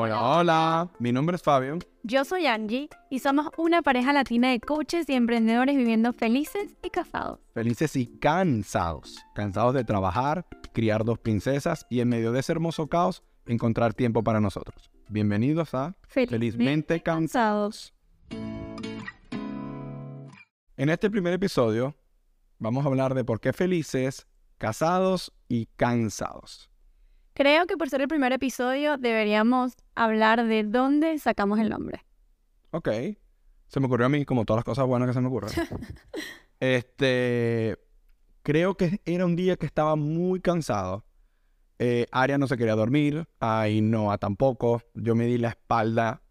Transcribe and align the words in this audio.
Hola, 0.00 0.22
hola. 0.22 0.90
Mi 1.00 1.10
nombre 1.10 1.34
es 1.34 1.42
Fabio. 1.42 1.80
Yo 2.04 2.24
soy 2.24 2.46
Angie 2.46 2.88
y 3.10 3.18
somos 3.18 3.48
una 3.56 3.82
pareja 3.82 4.12
latina 4.12 4.48
de 4.48 4.60
coaches 4.60 5.08
y 5.08 5.14
emprendedores 5.14 5.76
viviendo 5.76 6.12
felices 6.12 6.76
y 6.84 6.90
casados. 6.90 7.40
Felices 7.52 7.96
y 7.96 8.06
cansados. 8.06 9.18
Cansados 9.34 9.74
de 9.74 9.82
trabajar, 9.82 10.46
criar 10.72 11.04
dos 11.04 11.18
princesas 11.18 11.84
y 11.90 11.98
en 11.98 12.10
medio 12.10 12.30
de 12.30 12.38
ese 12.38 12.52
hermoso 12.52 12.86
caos 12.86 13.24
encontrar 13.44 13.92
tiempo 13.92 14.22
para 14.22 14.40
nosotros. 14.40 14.88
Bienvenidos 15.08 15.74
a 15.74 15.96
Felizmente 16.06 17.00
Cansados. 17.00 17.92
En 20.76 20.90
este 20.90 21.10
primer 21.10 21.32
episodio 21.32 21.96
vamos 22.60 22.84
a 22.84 22.88
hablar 22.88 23.14
de 23.14 23.24
por 23.24 23.40
qué 23.40 23.52
felices, 23.52 24.28
casados 24.58 25.32
y 25.48 25.66
cansados. 25.74 26.70
Creo 27.38 27.68
que 27.68 27.76
por 27.76 27.88
ser 27.88 28.00
el 28.00 28.08
primer 28.08 28.32
episodio 28.32 28.98
deberíamos 28.98 29.76
hablar 29.94 30.44
de 30.44 30.64
dónde 30.64 31.16
sacamos 31.20 31.60
el 31.60 31.68
nombre. 31.68 32.04
Ok. 32.72 32.88
Se 33.68 33.78
me 33.78 33.86
ocurrió 33.86 34.06
a 34.06 34.08
mí 34.08 34.24
como 34.24 34.44
todas 34.44 34.58
las 34.58 34.64
cosas 34.64 34.88
buenas 34.88 35.06
que 35.06 35.14
se 35.14 35.20
me 35.20 35.28
ocurren. 35.28 35.52
este, 36.58 37.78
creo 38.42 38.76
que 38.76 39.00
era 39.04 39.24
un 39.24 39.36
día 39.36 39.54
que 39.54 39.66
estaba 39.66 39.94
muy 39.94 40.40
cansado. 40.40 41.04
Eh, 41.78 42.06
Aria 42.10 42.38
no 42.38 42.48
se 42.48 42.56
quería 42.56 42.74
dormir, 42.74 43.28
ahí 43.38 43.82
Noah 43.82 44.18
tampoco. 44.18 44.82
Yo 44.94 45.14
me 45.14 45.26
di 45.26 45.38
la 45.38 45.50
espalda 45.50 46.22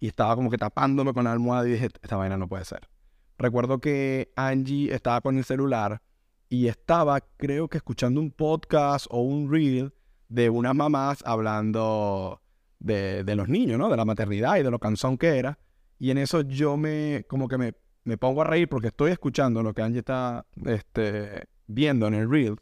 y 0.00 0.06
estaba 0.06 0.34
como 0.34 0.50
que 0.50 0.56
tapándome 0.56 1.12
con 1.12 1.24
la 1.24 1.32
almohada 1.32 1.68
y 1.68 1.72
dije, 1.72 1.90
esta 2.00 2.16
vaina 2.16 2.38
no 2.38 2.48
puede 2.48 2.64
ser. 2.64 2.88
Recuerdo 3.36 3.80
que 3.80 4.32
Angie 4.34 4.94
estaba 4.94 5.20
con 5.20 5.36
el 5.36 5.44
celular 5.44 6.00
y 6.48 6.68
estaba, 6.68 7.20
creo 7.20 7.68
que 7.68 7.76
escuchando 7.76 8.18
un 8.18 8.30
podcast 8.30 9.06
o 9.10 9.20
un 9.20 9.52
reel 9.52 9.92
de 10.28 10.50
unas 10.50 10.74
mamás 10.74 11.22
hablando 11.24 12.40
de, 12.78 13.24
los 13.34 13.48
niños, 13.48 13.78
¿no? 13.78 13.88
De 13.88 13.96
la 13.96 14.04
maternidad 14.04 14.56
y 14.56 14.62
de 14.62 14.70
lo 14.70 14.78
cansón 14.78 15.18
que 15.18 15.38
era. 15.38 15.58
Y 15.98 16.10
en 16.10 16.18
eso 16.18 16.42
yo 16.42 16.76
me, 16.76 17.24
como 17.28 17.48
que 17.48 17.58
me, 17.58 17.74
me 18.04 18.18
pongo 18.18 18.42
a 18.42 18.44
reír 18.44 18.68
porque 18.68 18.88
estoy 18.88 19.12
escuchando 19.12 19.62
lo 19.62 19.72
que 19.72 19.82
Angie 19.82 20.00
está 20.00 20.46
este, 20.64 21.44
viendo 21.66 22.06
en 22.06 22.14
el 22.14 22.30
reel 22.30 22.56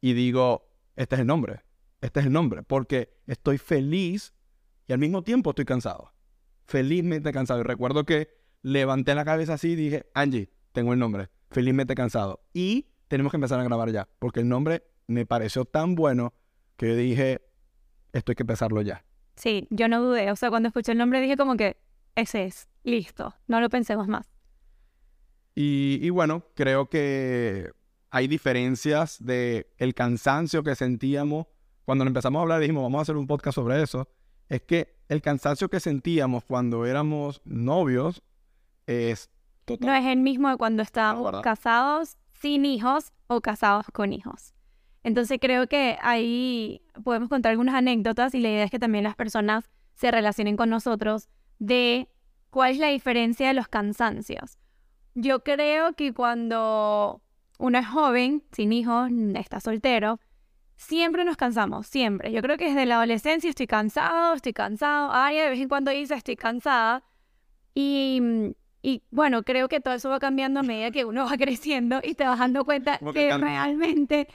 y 0.00 0.14
digo, 0.14 0.68
este 0.96 1.14
es 1.14 1.20
el 1.20 1.26
nombre, 1.26 1.60
este 2.00 2.20
es 2.20 2.26
el 2.26 2.32
nombre, 2.32 2.62
porque 2.64 3.14
estoy 3.26 3.58
feliz 3.58 4.34
y 4.86 4.92
al 4.92 4.98
mismo 4.98 5.22
tiempo 5.22 5.50
estoy 5.50 5.64
cansado. 5.64 6.12
Felizmente 6.64 7.32
cansado. 7.32 7.60
Y 7.60 7.64
recuerdo 7.64 8.04
que 8.04 8.28
levanté 8.62 9.14
la 9.14 9.24
cabeza 9.24 9.54
así 9.54 9.70
y 9.70 9.76
dije, 9.76 10.06
Angie, 10.14 10.50
tengo 10.72 10.92
el 10.92 10.98
nombre, 10.98 11.28
felizmente 11.50 11.94
cansado. 11.94 12.40
Y 12.52 12.88
tenemos 13.08 13.30
que 13.30 13.36
empezar 13.36 13.60
a 13.60 13.64
grabar 13.64 13.90
ya, 13.90 14.08
porque 14.18 14.40
el 14.40 14.48
nombre 14.48 14.82
me 15.06 15.26
pareció 15.26 15.64
tan 15.64 15.94
bueno 15.94 16.34
que 16.76 16.88
yo 16.88 16.96
dije, 16.96 17.40
esto 18.12 18.32
hay 18.32 18.36
que 18.36 18.42
empezarlo 18.42 18.82
ya. 18.82 19.04
Sí, 19.36 19.66
yo 19.70 19.88
no 19.88 20.02
dudé. 20.02 20.30
O 20.30 20.36
sea, 20.36 20.50
cuando 20.50 20.68
escuché 20.68 20.92
el 20.92 20.98
nombre 20.98 21.20
dije 21.20 21.36
como 21.36 21.56
que 21.56 21.76
ese 22.14 22.44
es, 22.44 22.68
listo, 22.84 23.34
no 23.46 23.60
lo 23.60 23.68
pensemos 23.70 24.08
más. 24.08 24.30
Y, 25.54 26.08
bueno, 26.10 26.44
creo 26.54 26.88
que 26.88 27.70
hay 28.10 28.26
diferencias 28.26 29.18
de 29.20 29.70
el 29.76 29.94
cansancio 29.94 30.62
que 30.62 30.74
sentíamos 30.74 31.46
cuando 31.84 32.04
empezamos 32.04 32.38
a 32.38 32.42
hablar, 32.42 32.60
dijimos, 32.60 32.84
vamos 32.84 33.00
a 33.00 33.02
hacer 33.02 33.16
un 33.16 33.26
podcast 33.26 33.56
sobre 33.56 33.82
eso. 33.82 34.08
Es 34.48 34.62
que 34.62 34.96
el 35.08 35.20
cansancio 35.20 35.68
que 35.68 35.80
sentíamos 35.80 36.44
cuando 36.44 36.86
éramos 36.86 37.42
novios 37.44 38.22
es 38.86 39.30
total. 39.64 39.88
No 39.88 39.94
es 39.94 40.06
el 40.06 40.20
mismo 40.20 40.48
de 40.48 40.56
cuando 40.56 40.82
estábamos 40.82 41.42
casados 41.42 42.16
sin 42.32 42.64
hijos 42.64 43.12
o 43.26 43.40
casados 43.40 43.86
con 43.92 44.12
hijos. 44.12 44.54
Entonces 45.04 45.38
creo 45.40 45.66
que 45.66 45.98
ahí 46.00 46.82
podemos 47.02 47.28
contar 47.28 47.50
algunas 47.50 47.74
anécdotas 47.74 48.34
y 48.34 48.40
la 48.40 48.48
idea 48.48 48.64
es 48.64 48.70
que 48.70 48.78
también 48.78 49.04
las 49.04 49.16
personas 49.16 49.70
se 49.94 50.10
relacionen 50.10 50.56
con 50.56 50.70
nosotros 50.70 51.28
de 51.58 52.08
cuál 52.50 52.72
es 52.72 52.78
la 52.78 52.88
diferencia 52.88 53.48
de 53.48 53.54
los 53.54 53.68
cansancios. 53.68 54.58
Yo 55.14 55.42
creo 55.42 55.94
que 55.94 56.12
cuando 56.14 57.22
uno 57.58 57.78
es 57.78 57.86
joven, 57.86 58.42
sin 58.52 58.72
hijos, 58.72 59.10
está 59.34 59.60
soltero, 59.60 60.20
siempre 60.76 61.24
nos 61.24 61.36
cansamos, 61.36 61.86
siempre. 61.86 62.32
Yo 62.32 62.42
creo 62.42 62.56
que 62.56 62.66
desde 62.66 62.86
la 62.86 62.96
adolescencia 62.96 63.50
estoy 63.50 63.66
cansado, 63.66 64.34
estoy 64.34 64.52
cansado. 64.52 65.10
Ay, 65.12 65.38
de 65.38 65.50
vez 65.50 65.60
en 65.60 65.68
cuando 65.68 65.90
dice 65.90 66.14
estoy 66.14 66.36
cansada. 66.36 67.04
Y, 67.74 68.20
y 68.82 69.02
bueno, 69.10 69.42
creo 69.42 69.68
que 69.68 69.80
todo 69.80 69.94
eso 69.94 70.10
va 70.10 70.18
cambiando 70.18 70.60
a 70.60 70.62
medida 70.62 70.90
que 70.90 71.04
uno 71.04 71.24
va 71.24 71.36
creciendo 71.38 72.00
y 72.02 72.14
te 72.14 72.24
vas 72.24 72.38
dando 72.38 72.64
cuenta 72.64 72.98
que 73.12 73.36
realmente 73.36 74.28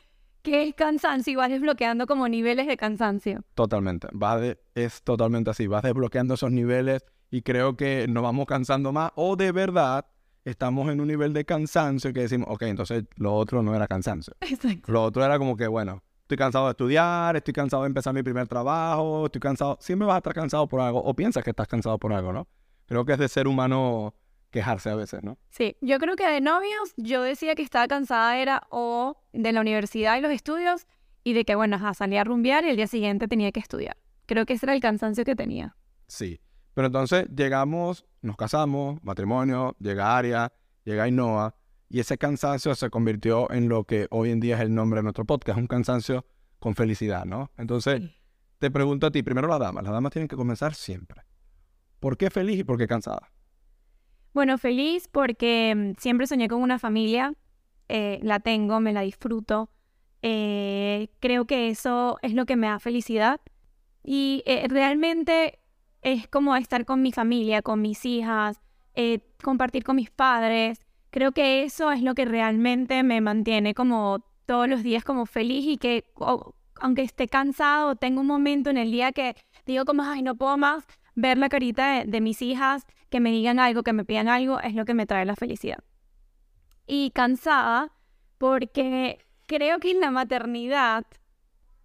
que 0.48 0.64
es 0.64 0.76
cansancio 0.76 1.34
y 1.34 1.36
vas 1.36 1.50
desbloqueando 1.50 2.08
como 2.08 2.30
niveles 2.30 2.68
de 2.68 2.78
cansancio. 2.78 3.44
Totalmente, 3.54 4.08
va 4.16 4.40
es 4.76 5.04
totalmente 5.04 5.50
así, 5.50 5.68
vas 5.68 5.84
desbloqueando 5.84 6.36
esos 6.36 6.52
niveles 6.52 7.04
y 7.30 7.42
creo 7.42 7.76
que 7.76 8.08
nos 8.08 8.24
vamos 8.24 8.46
cansando 8.46 8.94
más 8.94 9.12
o 9.16 9.36
de 9.36 9.52
verdad 9.52 10.06
estamos 10.46 10.90
en 10.90 11.02
un 11.02 11.10
nivel 11.10 11.34
de 11.34 11.44
cansancio 11.44 12.14
que 12.14 12.22
decimos, 12.22 12.48
ok, 12.50 12.62
entonces 12.62 13.04
lo 13.18 13.36
otro 13.36 13.62
no 13.62 13.76
era 13.76 13.88
cansancio. 13.88 14.36
Exacto. 14.42 14.90
Lo 14.90 15.04
otro 15.04 15.26
era 15.26 15.38
como 15.38 15.58
que, 15.58 15.68
bueno, 15.68 16.02
estoy 16.22 16.38
cansado 16.38 16.68
de 16.68 16.72
estudiar, 16.72 17.36
estoy 17.36 17.54
cansado 17.54 17.84
de 17.84 17.88
empezar 17.88 18.14
mi 18.14 18.24
primer 18.24 18.48
trabajo, 18.48 19.26
estoy 19.26 19.42
cansado, 19.42 19.78
siempre 19.82 20.08
vas 20.08 20.16
a 20.16 20.20
estar 20.20 20.34
cansado 20.34 20.66
por 20.70 20.80
algo 20.80 21.04
o 21.04 21.14
piensas 21.14 21.44
que 21.44 21.50
estás 21.50 21.68
cansado 21.68 21.98
por 21.98 22.14
algo, 22.14 22.32
¿no? 22.32 22.48
Creo 22.86 23.04
que 23.04 23.12
es 23.12 23.20
de 23.20 23.28
ser 23.28 23.50
humano 23.50 24.14
quejarse 24.52 24.90
a 24.90 24.96
veces, 24.96 25.24
¿no? 25.24 25.38
Sí, 25.50 25.76
yo 25.82 26.00
creo 26.00 26.16
que 26.16 26.28
de 26.28 26.42
novios 26.42 26.94
yo 26.98 27.22
decía 27.22 27.56
que 27.56 27.62
estaba 27.62 27.88
cansada 27.88 28.38
era 28.38 28.68
o 28.70 29.18
de 29.34 29.52
la 29.52 29.62
universidad 29.62 30.18
y 30.18 30.22
los 30.22 30.32
estudios 30.32 30.88
y 31.24 31.34
de 31.34 31.46
que, 31.46 31.56
bueno, 31.56 31.78
salía 31.94 32.22
a 32.22 32.24
rumbear 32.24 32.64
y 32.66 32.70
el 32.70 32.78
día 32.78 32.88
siguiente 32.88 33.28
tenía 33.28 33.52
que 33.52 33.60
estudiar. 33.60 33.98
Creo 34.26 34.46
que 34.46 34.54
ese 34.54 34.66
era 34.66 34.74
el 34.74 34.82
cansancio 34.82 35.26
que 35.26 35.36
tenía. 35.36 35.76
Sí, 36.08 36.40
pero 36.74 36.88
entonces 36.88 37.28
llegamos, 37.36 38.06
nos 38.22 38.38
casamos, 38.38 39.04
matrimonio, 39.04 39.76
llega 39.80 40.18
Aria, 40.18 40.54
llega 40.84 41.04
Ainhoa 41.04 41.56
y 41.90 42.00
ese 42.00 42.18
cansancio 42.18 42.76
se 42.76 42.90
convirtió 42.90 43.52
en 43.52 43.70
lo 43.70 43.84
que 43.84 44.08
hoy 44.10 44.32
en 44.32 44.40
día 44.40 44.56
es 44.56 44.62
el 44.62 44.74
nombre 44.74 45.00
de 45.00 45.04
nuestro 45.04 45.26
podcast, 45.26 45.58
un 45.58 45.68
cansancio 45.68 46.26
con 46.60 46.76
felicidad, 46.76 47.26
¿no? 47.26 47.52
Entonces, 47.58 48.02
te 48.60 48.72
pregunto 48.72 49.08
a 49.08 49.12
ti, 49.12 49.24
primero 49.24 49.48
las 49.48 49.60
damas, 49.60 49.84
las 49.84 49.94
damas 49.94 50.12
tienen 50.12 50.28
que 50.28 50.36
comenzar 50.36 50.74
siempre. 50.74 51.22
¿Por 52.00 52.18
qué 52.18 52.30
feliz 52.30 52.60
y 52.60 52.64
por 52.64 52.78
qué 52.78 52.88
cansada? 52.88 53.32
Bueno, 54.38 54.60
feliz 54.60 55.08
porque 55.08 55.74
mm, 55.76 56.00
siempre 56.00 56.28
soñé 56.28 56.48
con 56.48 56.62
una 56.62 56.78
familia, 56.78 57.34
eh, 57.90 58.20
la 58.22 58.40
tengo, 58.40 58.80
me 58.80 58.94
la 58.94 59.02
disfruto. 59.02 59.72
Eh, 60.22 61.10
creo 61.20 61.46
que 61.46 61.70
eso 61.70 62.20
es 62.22 62.36
lo 62.36 62.46
que 62.46 62.56
me 62.56 62.68
da 62.68 62.78
felicidad 62.78 63.42
y 64.04 64.44
eh, 64.46 64.68
realmente 64.70 65.58
es 66.04 66.28
como 66.28 66.56
estar 66.56 66.86
con 66.86 67.02
mi 67.02 67.12
familia, 67.12 67.64
con 67.64 67.82
mis 67.82 68.06
hijas, 68.06 68.62
compartir 69.42 69.84
con 69.84 69.96
mis 69.96 70.12
padres. 70.12 70.82
Creo 71.10 71.32
que 71.32 71.64
eso 71.64 71.92
es 71.92 72.04
lo 72.04 72.14
que 72.14 72.26
realmente 72.26 73.02
me 73.02 73.22
mantiene 73.22 73.74
como 73.74 74.24
todos 74.46 74.70
los 74.70 74.84
días 74.84 75.04
como 75.04 75.26
feliz 75.26 75.66
y 75.66 75.78
que 75.78 76.14
aunque 76.80 77.02
esté 77.02 77.28
cansado, 77.28 77.96
tengo 77.96 78.22
un 78.22 78.28
momento 78.28 78.70
en 78.70 78.78
el 78.78 78.92
día 78.92 79.12
que 79.14 79.36
digo 79.66 79.84
como, 79.86 80.04
ay, 80.04 80.22
no 80.22 80.36
puedo 80.36 80.58
más, 80.60 80.86
ver 81.18 81.40
la 81.40 81.50
carita 81.50 82.06
de, 82.06 82.22
mis 82.22 82.44
hijas, 82.44 82.86
que 83.10 83.20
me 83.20 83.32
digan 83.32 83.60
algo, 83.60 83.84
que 83.84 83.94
me 83.94 84.06
pidan 84.06 84.28
algo, 84.28 84.60
es 84.60 84.74
lo 84.74 84.86
que 84.86 84.94
me 84.94 85.06
trae 85.06 85.26
la 85.26 85.36
felicidad. 85.36 85.84
Y 86.86 87.12
cansada 87.12 87.92
porque 88.38 89.26
creo 89.46 89.80
que 89.80 89.92
en 89.92 90.00
la 90.00 90.12
maternidad 90.12 91.06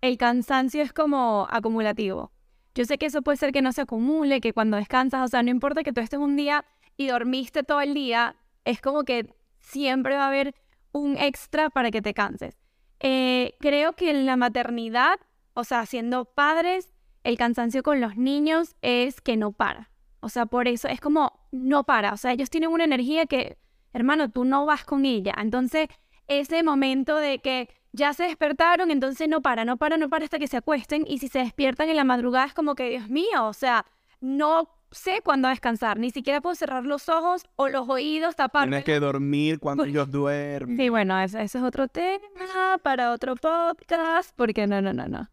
el 0.01 0.19
cansancio 0.19 0.83
es 0.83 0.93
como 0.93 1.47
acumulativo. 1.51 2.33
Yo 2.75 2.85
sé 2.85 2.99
que 2.99 3.07
eso 3.07 3.23
puede 3.23 3.37
ser 3.37 3.53
que 3.53 3.63
no 3.63 3.73
se 3.73 3.83
acumule, 3.83 4.41
que 4.41 4.53
cuando 4.53 4.77
descansas, 4.77 5.25
o 5.25 5.29
sea, 5.29 5.43
no 5.43 5.51
importa 5.51 5.83
que 5.83 5.93
tú 5.93 6.01
estés 6.01 6.19
un 6.19 6.37
día 6.37 6.65
y 6.97 7.07
dormiste 7.07 7.63
todo 7.63 7.81
el 7.81 7.95
día, 7.95 8.37
es 8.65 8.81
como 8.81 9.05
que 9.05 9.35
siempre 9.61 10.17
va 10.17 10.25
a 10.25 10.29
haber 10.29 10.55
un 10.93 11.17
extra 11.17 11.71
para 11.71 11.91
que 11.91 12.03
te 12.03 12.15
canses. 12.15 12.59
Eh, 13.01 13.55
creo 13.61 13.95
que 13.95 14.11
en 14.11 14.27
la 14.27 14.37
maternidad, 14.37 15.19
o 15.55 15.65
sea, 15.65 15.87
siendo 15.87 16.25
padres, 16.25 16.89
el 17.25 17.37
cansancio 17.37 17.83
con 17.83 18.01
los 18.01 18.17
niños 18.17 18.75
es 18.83 19.21
que 19.21 19.37
no 19.37 19.53
para. 19.53 19.92
O 20.23 20.29
sea, 20.29 20.47
por 20.47 20.69
eso 20.69 20.87
es 20.87 21.01
como 21.01 21.47
no 21.51 21.83
para. 21.83 22.13
O 22.13 22.17
sea, 22.17 22.33
ellos 22.33 22.49
tienen 22.49 22.71
una 22.71 22.85
energía 22.85 23.27
que, 23.27 23.59
hermano, 23.93 24.31
tú 24.31 24.45
no 24.45 24.65
vas 24.65 24.85
con 24.85 25.05
ella. 25.05 25.35
Entonces, 25.37 25.89
ese 26.29 26.63
momento 26.63 27.17
de 27.17 27.41
que 27.41 27.69
ya 27.91 28.15
se 28.15 28.23
despertaron, 28.23 28.93
entonces 28.93 29.29
no 29.29 29.43
para, 29.43 29.65
no 29.65 29.77
para, 29.77 29.97
no 29.97 30.09
para 30.09 30.25
hasta 30.25 30.39
que 30.39 30.47
se 30.47 30.57
acuesten. 30.57 31.05
Y 31.09 31.19
si 31.19 31.27
se 31.27 31.41
despiertan 31.41 31.89
en 31.89 31.97
la 31.97 32.05
madrugada 32.05 32.47
es 32.47 32.55
como 32.55 32.77
que, 32.77 32.89
Dios 32.89 33.09
mío, 33.09 33.47
o 33.47 33.53
sea, 33.53 33.85
no 34.21 34.69
sé 34.93 35.23
cuándo 35.25 35.49
descansar. 35.49 35.99
Ni 35.99 36.11
siquiera 36.11 36.41
puedo 36.41 36.55
cerrar 36.55 36.85
los 36.85 37.09
ojos 37.09 37.43
o 37.57 37.69
los 37.69 37.89
oídos, 37.89 38.37
tapar. 38.37 38.69
Tienes 38.69 38.85
que 38.85 39.01
dormir 39.01 39.59
cuando 39.59 39.85
ellos 39.85 40.09
duermen. 40.09 40.77
Sí, 40.77 40.89
bueno, 40.89 41.19
ese 41.19 41.43
es 41.43 41.57
otro 41.57 41.89
tema 41.89 42.79
para 42.81 43.11
otro 43.11 43.35
podcast, 43.35 44.31
porque 44.37 44.69
no, 44.69 44.81
no, 44.81 44.93
no, 44.93 45.09
no. 45.09 45.29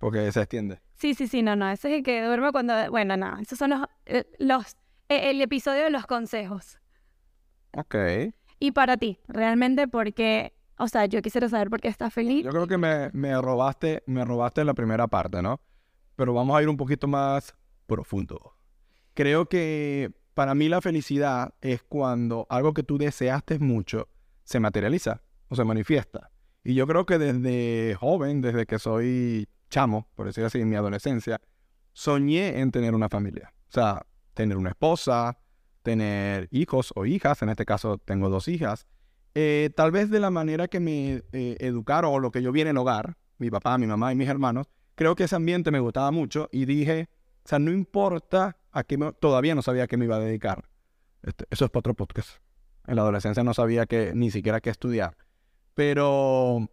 Porque 0.00 0.32
se 0.32 0.40
extiende. 0.40 0.80
Sí, 0.94 1.14
sí, 1.14 1.28
sí, 1.28 1.42
no, 1.42 1.54
no. 1.54 1.70
Ese 1.70 1.88
es 1.90 1.98
el 1.98 2.02
que 2.02 2.24
duerme 2.24 2.50
cuando. 2.52 2.90
Bueno, 2.90 3.16
no. 3.18 3.38
Esos 3.38 3.58
son 3.58 3.70
los. 3.70 3.86
Eh, 4.06 4.24
los 4.38 4.76
eh, 5.10 5.30
el 5.30 5.40
episodio 5.42 5.84
de 5.84 5.90
los 5.90 6.06
consejos. 6.06 6.78
Ok. 7.76 7.94
Y 8.58 8.72
para 8.72 8.96
ti, 8.96 9.18
realmente, 9.28 9.86
porque. 9.86 10.54
O 10.78 10.88
sea, 10.88 11.04
yo 11.04 11.20
quisiera 11.20 11.46
saber 11.50 11.68
por 11.68 11.82
qué 11.82 11.88
estás 11.88 12.14
feliz. 12.14 12.42
Yo 12.42 12.50
creo 12.50 12.66
que 12.66 12.78
me, 12.78 13.10
me 13.12 13.38
robaste, 13.38 14.02
me 14.06 14.24
robaste 14.24 14.64
la 14.64 14.72
primera 14.72 15.06
parte, 15.06 15.42
¿no? 15.42 15.60
Pero 16.16 16.32
vamos 16.32 16.56
a 16.56 16.62
ir 16.62 16.70
un 16.70 16.78
poquito 16.78 17.06
más 17.06 17.54
profundo. 17.86 18.56
Creo 19.12 19.46
que 19.46 20.10
para 20.32 20.54
mí 20.54 20.70
la 20.70 20.80
felicidad 20.80 21.52
es 21.60 21.82
cuando 21.82 22.46
algo 22.48 22.72
que 22.72 22.82
tú 22.82 22.96
deseaste 22.96 23.58
mucho 23.58 24.08
se 24.44 24.60
materializa 24.60 25.20
o 25.48 25.56
se 25.56 25.64
manifiesta. 25.64 26.30
Y 26.64 26.72
yo 26.72 26.86
creo 26.86 27.04
que 27.04 27.18
desde 27.18 27.94
joven, 27.96 28.40
desde 28.40 28.64
que 28.64 28.78
soy 28.78 29.46
chamo, 29.70 30.08
por 30.14 30.26
decir 30.26 30.44
así, 30.44 30.60
en 30.60 30.68
mi 30.68 30.76
adolescencia, 30.76 31.40
soñé 31.92 32.60
en 32.60 32.70
tener 32.70 32.94
una 32.94 33.08
familia. 33.08 33.52
O 33.68 33.72
sea, 33.72 34.06
tener 34.34 34.56
una 34.56 34.70
esposa, 34.70 35.38
tener 35.82 36.48
hijos 36.50 36.92
o 36.94 37.06
hijas, 37.06 37.42
en 37.42 37.48
este 37.48 37.64
caso 37.64 37.98
tengo 37.98 38.28
dos 38.28 38.48
hijas. 38.48 38.86
Eh, 39.34 39.70
tal 39.76 39.92
vez 39.92 40.10
de 40.10 40.20
la 40.20 40.30
manera 40.30 40.68
que 40.68 40.80
me 40.80 41.22
eh, 41.32 41.56
educaron 41.60 42.12
o 42.12 42.18
lo 42.18 42.30
que 42.30 42.42
yo 42.42 42.52
vi 42.52 42.62
en 42.62 42.68
el 42.68 42.76
hogar, 42.76 43.16
mi 43.38 43.50
papá, 43.50 43.78
mi 43.78 43.86
mamá 43.86 44.12
y 44.12 44.16
mis 44.16 44.28
hermanos, 44.28 44.66
creo 44.94 45.14
que 45.14 45.24
ese 45.24 45.36
ambiente 45.36 45.70
me 45.70 45.80
gustaba 45.80 46.10
mucho 46.10 46.48
y 46.52 46.64
dije, 46.64 47.08
o 47.44 47.48
sea, 47.48 47.58
no 47.58 47.70
importa 47.70 48.58
a 48.72 48.84
qué 48.84 48.98
todavía 49.20 49.54
no 49.54 49.62
sabía 49.62 49.84
a 49.84 49.86
qué 49.86 49.96
me 49.96 50.04
iba 50.04 50.16
a 50.16 50.20
dedicar. 50.20 50.68
Este, 51.22 51.44
eso 51.50 51.64
es 51.64 51.70
para 51.70 51.80
otro 51.80 51.94
podcast. 51.94 52.30
En 52.86 52.96
la 52.96 53.02
adolescencia 53.02 53.44
no 53.44 53.54
sabía 53.54 53.86
que 53.86 54.12
ni 54.14 54.30
siquiera 54.30 54.60
qué 54.60 54.70
estudiar. 54.70 55.16
Pero, 55.74 56.68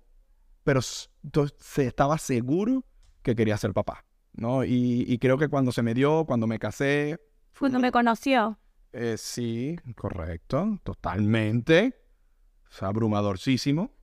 pero 0.67 0.81
se 0.81 1.87
estaba 1.87 2.17
seguro 2.17 2.83
que 3.21 3.37
quería 3.37 3.55
ser 3.55 3.71
papá, 3.71 4.03
¿no? 4.33 4.65
Y, 4.65 5.17
creo 5.17 5.37
que 5.37 5.47
cuando 5.47 5.71
se 5.71 5.81
me 5.81 5.93
dio, 5.93 6.25
cuando 6.25 6.45
me 6.45 6.59
casé... 6.59 7.21
Cuando 7.57 7.79
me 7.79 7.89
conoció. 7.89 8.59
Eh, 8.91 9.15
sí, 9.17 9.77
correcto, 9.95 10.77
totalmente. 10.83 11.95
O 12.69 12.73
sea, 12.73 12.89
abrumadorcísimo. 12.89 13.93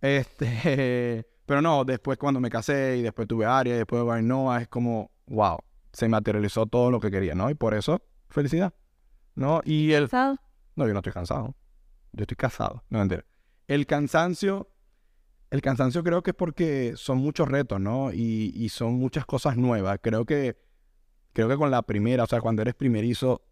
Este, 0.00 1.24
pero 1.46 1.62
no, 1.62 1.84
después 1.84 2.18
cuando 2.18 2.40
me 2.40 2.50
casé 2.50 2.96
y 2.96 3.02
después 3.02 3.28
tuve 3.28 3.46
Aria 3.46 3.76
y 3.76 3.78
después 3.78 4.02
Bainoa, 4.02 4.62
es 4.62 4.66
como, 4.66 5.12
wow, 5.28 5.58
se 5.92 6.08
materializó 6.08 6.66
todo 6.66 6.90
lo 6.90 6.98
que 6.98 7.12
quería, 7.12 7.36
¿no? 7.36 7.48
Y 7.48 7.54
por 7.54 7.74
eso, 7.74 8.02
felicidad, 8.28 8.74
¿no? 9.36 9.60
Y 9.64 9.92
el... 9.92 10.08
¿Cansado? 10.08 10.36
No, 10.74 10.84
yo 10.84 10.94
no 10.94 10.98
estoy 10.98 11.12
cansado. 11.12 11.54
Yo 12.10 12.22
estoy 12.22 12.36
casado, 12.36 12.82
no 12.88 13.02
entiendo. 13.02 13.24
El 13.68 13.86
cansancio, 13.86 14.68
el 15.50 15.62
cansancio 15.62 16.02
creo 16.04 16.22
que 16.22 16.30
es 16.30 16.36
porque 16.36 16.92
son 16.96 17.18
muchos 17.18 17.48
retos, 17.48 17.80
¿no? 17.80 18.12
Y, 18.12 18.68
son 18.68 18.94
muchas 18.94 19.24
cosas 19.24 19.56
nuevas. 19.56 19.98
Creo 20.02 20.24
que, 20.24 20.56
creo 21.32 21.48
que 21.48 21.56
con 21.56 21.70
la 21.70 21.82
primera, 21.82 22.24
o 22.24 22.26
sea, 22.26 22.40
cuando 22.40 22.62
eres 22.62 22.74
primerizo, 22.74 23.42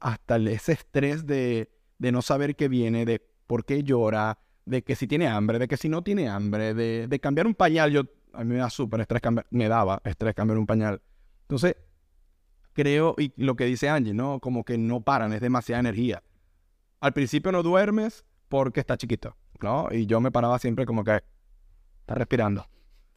hasta 0.00 0.36
ese 0.36 0.72
estrés 0.72 1.26
de, 1.26 1.70
de 1.98 2.12
no 2.12 2.22
saber 2.22 2.56
qué 2.56 2.68
viene, 2.68 3.04
de 3.04 3.20
por 3.46 3.64
qué 3.64 3.82
llora, 3.82 4.38
de 4.64 4.82
que 4.82 4.96
si 4.96 5.06
tiene 5.06 5.26
hambre, 5.26 5.58
de 5.58 5.68
que 5.68 5.76
si 5.76 5.88
no 5.88 6.02
tiene 6.02 6.28
hambre, 6.28 6.74
de, 6.74 7.08
de 7.08 7.20
cambiar 7.20 7.46
un 7.46 7.54
pañal. 7.54 7.90
Yo, 7.90 8.02
a 8.32 8.44
mí 8.44 8.54
me 8.54 8.58
da 8.58 8.70
súper 8.70 9.00
estrés 9.00 9.22
me 9.50 9.68
daba 9.68 10.00
estrés 10.04 10.34
cambiar 10.34 10.58
un 10.58 10.66
pañal. 10.66 11.02
Entonces, 11.42 11.76
creo, 12.72 13.14
y 13.18 13.32
lo 13.36 13.56
que 13.56 13.64
dice 13.64 13.88
Angie, 13.88 14.14
¿no? 14.14 14.40
Como 14.40 14.64
que 14.64 14.78
no 14.78 15.02
paran, 15.02 15.32
es 15.32 15.40
demasiada 15.40 15.80
energía. 15.80 16.22
Al 17.00 17.12
principio 17.12 17.52
no 17.52 17.62
duermes 17.62 18.24
porque 18.48 18.80
está 18.80 18.96
chiquito, 18.96 19.36
¿no? 19.62 19.88
Y 19.90 20.06
yo 20.06 20.20
me 20.20 20.30
paraba 20.30 20.58
siempre 20.58 20.86
como 20.86 21.04
que 21.04 21.22
está 22.00 22.14
respirando. 22.14 22.66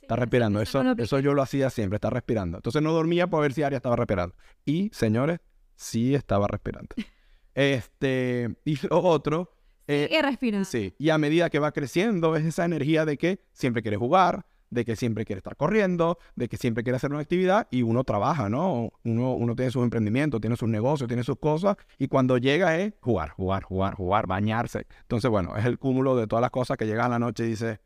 Está 0.02 0.16
respirando. 0.16 0.62
Eso, 0.62 0.84
eso 0.98 1.20
yo 1.20 1.34
lo 1.34 1.42
hacía 1.42 1.70
siempre, 1.70 1.96
está 1.96 2.10
respirando. 2.10 2.58
Entonces 2.58 2.82
no 2.82 2.92
dormía 2.92 3.28
por 3.28 3.42
ver 3.42 3.54
si 3.54 3.64
Aria 3.64 3.78
estaba 3.78 3.96
respirando. 3.96 4.36
Y, 4.66 4.90
señores, 4.94 5.40
sí 5.76 6.16
estaba 6.16 6.48
respirando. 6.48 6.96
Este, 7.54 8.56
y 8.64 8.78
lo 8.88 9.04
otro 9.04 9.52
eh, 9.88 10.10
y 10.10 10.22
respira. 10.22 10.64
Sí, 10.64 10.94
y 10.98 11.10
a 11.10 11.18
medida 11.18 11.50
que 11.50 11.60
va 11.60 11.74
creciendo 11.74 12.36
es 12.38 12.46
esa 12.46 12.64
energía 12.64 13.04
de 13.06 13.18
que 13.18 13.40
siempre 13.52 13.82
quiere 13.82 13.98
jugar, 13.98 14.46
de 14.72 14.86
que 14.86 14.96
siempre 14.96 15.26
quiere 15.26 15.38
estar 15.38 15.56
corriendo, 15.56 16.18
de 16.36 16.48
que 16.50 16.58
siempre 16.58 16.84
quiere 16.84 16.96
hacer 16.96 17.12
una 17.12 17.20
actividad 17.20 17.68
y 17.70 17.84
uno 17.84 18.04
trabaja, 18.04 18.50
¿no? 18.50 18.92
Uno, 19.04 19.34
uno 19.34 19.56
tiene 19.56 19.70
sus 19.70 19.84
emprendimientos, 19.84 20.42
tiene 20.42 20.56
sus 20.56 20.70
negocios, 20.70 21.08
tiene 21.08 21.24
sus 21.24 21.38
cosas 21.38 21.76
y 22.00 22.08
cuando 22.08 22.38
llega 22.38 22.78
es 22.80 22.94
jugar, 23.02 23.30
jugar, 23.32 23.64
jugar, 23.64 23.94
jugar, 23.96 24.26
bañarse. 24.26 24.88
Entonces, 25.02 25.30
bueno, 25.30 25.56
es 25.56 25.66
el 25.66 25.78
cúmulo 25.78 26.16
de 26.16 26.26
todas 26.26 26.42
las 26.42 26.52
cosas 26.52 26.78
que 26.78 26.88
llegan 26.88 27.08
a 27.08 27.10
la 27.10 27.20
noche 27.20 27.46
y 27.46 27.50
dice, 27.50 27.82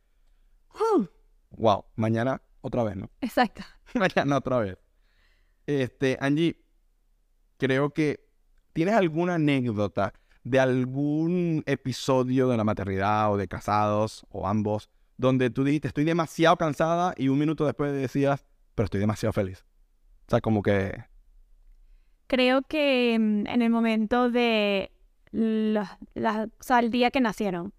wow, 1.52 1.86
mañana 1.96 2.42
otra 2.62 2.84
vez, 2.84 2.96
¿no? 2.96 3.10
Exacto. 3.22 3.64
mañana 3.94 4.38
otra 4.38 4.60
vez. 4.60 4.78
Este, 5.66 6.18
Angie, 6.22 6.64
creo 7.58 7.92
que 7.92 8.28
tienes 8.74 8.94
alguna 8.94 9.36
anécdota 9.36 10.14
de 10.44 10.60
algún 10.60 11.64
episodio 11.66 12.48
de 12.48 12.58
la 12.58 12.64
maternidad 12.64 13.32
o 13.32 13.38
de 13.38 13.48
casados 13.48 14.26
o 14.30 14.48
ambos, 14.48 14.90
donde 15.18 15.50
tú 15.50 15.64
dijiste, 15.64 15.88
estoy 15.88 16.04
demasiado 16.04 16.58
cansada 16.58 17.14
y 17.18 17.30
un 17.30 17.40
minuto 17.40 17.66
después 17.66 17.94
decías, 17.94 18.46
pero 18.76 18.86
estoy 18.86 19.00
demasiado 19.00 19.34
feliz. 19.34 19.66
O 20.28 20.32
sea, 20.32 20.42
como 20.42 20.62
que... 20.62 21.04
Creo 22.28 22.64
que 22.64 23.18
mm, 23.20 23.48
en 23.48 23.62
el 23.62 23.70
momento 23.70 24.30
de 24.30 24.92
la, 25.32 25.98
o 26.60 26.64
sea, 26.64 26.80
el 26.80 26.90
día 26.90 27.12
que 27.12 27.22
nacieron, 27.22 27.74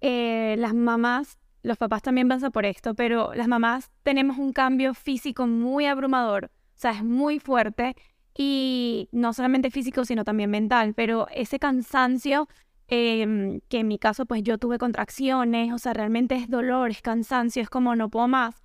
eh, 0.00 0.56
las 0.58 0.74
mamás, 0.74 1.38
los 1.62 1.78
papás 1.78 2.02
también 2.02 2.28
pasan 2.28 2.52
por 2.52 2.66
esto, 2.66 2.94
pero 2.94 3.32
las 3.34 3.48
mamás 3.48 3.90
tenemos 4.02 4.38
un 4.38 4.52
cambio 4.52 4.92
físico 4.92 5.46
muy 5.46 5.86
abrumador, 5.86 6.46
o 6.46 6.78
sea, 6.78 6.90
es 6.90 7.04
muy 7.04 7.38
fuerte 7.38 7.96
y 8.36 9.08
no 9.12 9.32
solamente 9.32 9.70
físico, 9.70 10.04
sino 10.04 10.24
también 10.24 10.50
mental, 10.50 10.92
pero 10.94 11.28
ese 11.32 11.58
cansancio, 11.58 12.48
em, 12.88 13.60
que 13.68 13.80
en 13.80 13.88
mi 13.88 13.98
caso 13.98 14.26
pues 14.26 14.42
yo 14.42 14.58
tuve 14.58 14.78
contracciones, 14.78 15.72
o 15.72 15.78
sea, 15.78 15.92
realmente 15.92 16.34
es 16.34 16.48
dolor, 16.48 16.90
es 16.90 17.02
cansancio, 17.02 17.62
es 17.62 17.70
como 17.70 17.96
no 17.96 18.10
puedo 18.10 18.28
más. 18.28 18.62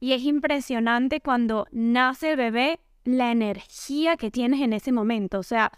Y 0.00 0.12
es 0.12 0.22
impresionante 0.22 1.20
cuando 1.20 1.66
nace 1.70 2.32
el 2.32 2.36
bebé, 2.36 2.80
la 3.04 3.30
energía 3.30 4.16
que 4.16 4.30
tienes 4.30 4.60
en 4.60 4.72
ese 4.72 4.92
momento, 4.92 5.38
o 5.38 5.42
sea, 5.42 5.72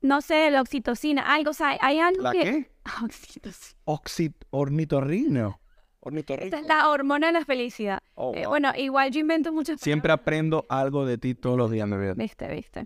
no 0.00 0.20
sé, 0.20 0.50
la 0.50 0.60
oxitocina, 0.60 1.22
algo, 1.22 1.50
o 1.50 1.54
sea, 1.54 1.78
hay 1.80 1.98
algo 1.98 2.22
¿La 2.22 2.32
que... 2.32 2.42
qué? 2.42 2.70
Oxitocina. 3.04 3.80
Oxit 3.84 4.44
ornitorrino. 4.50 5.62
Esta 6.04 6.58
es 6.58 6.66
la 6.66 6.88
hormona 6.88 7.28
de 7.28 7.32
la 7.34 7.44
felicidad. 7.44 8.00
Oh, 8.14 8.32
eh, 8.34 8.46
bueno, 8.46 8.72
igual 8.76 9.12
yo 9.12 9.20
invento 9.20 9.52
muchas 9.52 9.80
Siempre 9.80 10.10
aprendo 10.10 10.66
algo 10.68 11.06
de 11.06 11.16
ti 11.16 11.36
todos 11.36 11.56
los 11.56 11.70
días, 11.70 11.86
mi 11.86 11.96
vida. 11.96 12.14
Viste, 12.14 12.48
viste. 12.48 12.84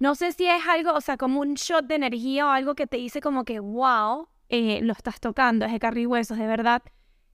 No 0.00 0.14
sé 0.14 0.32
si 0.32 0.46
es 0.46 0.66
algo, 0.66 0.94
o 0.94 1.00
sea, 1.02 1.18
como 1.18 1.40
un 1.40 1.54
shot 1.54 1.86
de 1.86 1.94
energía 1.94 2.46
o 2.46 2.48
algo 2.48 2.74
que 2.74 2.86
te 2.86 2.96
dice 2.96 3.20
como 3.20 3.44
que, 3.44 3.60
wow, 3.60 4.28
eh, 4.48 4.80
lo 4.82 4.94
estás 4.94 5.20
tocando, 5.20 5.66
es 5.66 5.72
de 5.72 5.78
carne 5.78 6.06
huesos, 6.06 6.38
de 6.38 6.46
verdad. 6.46 6.82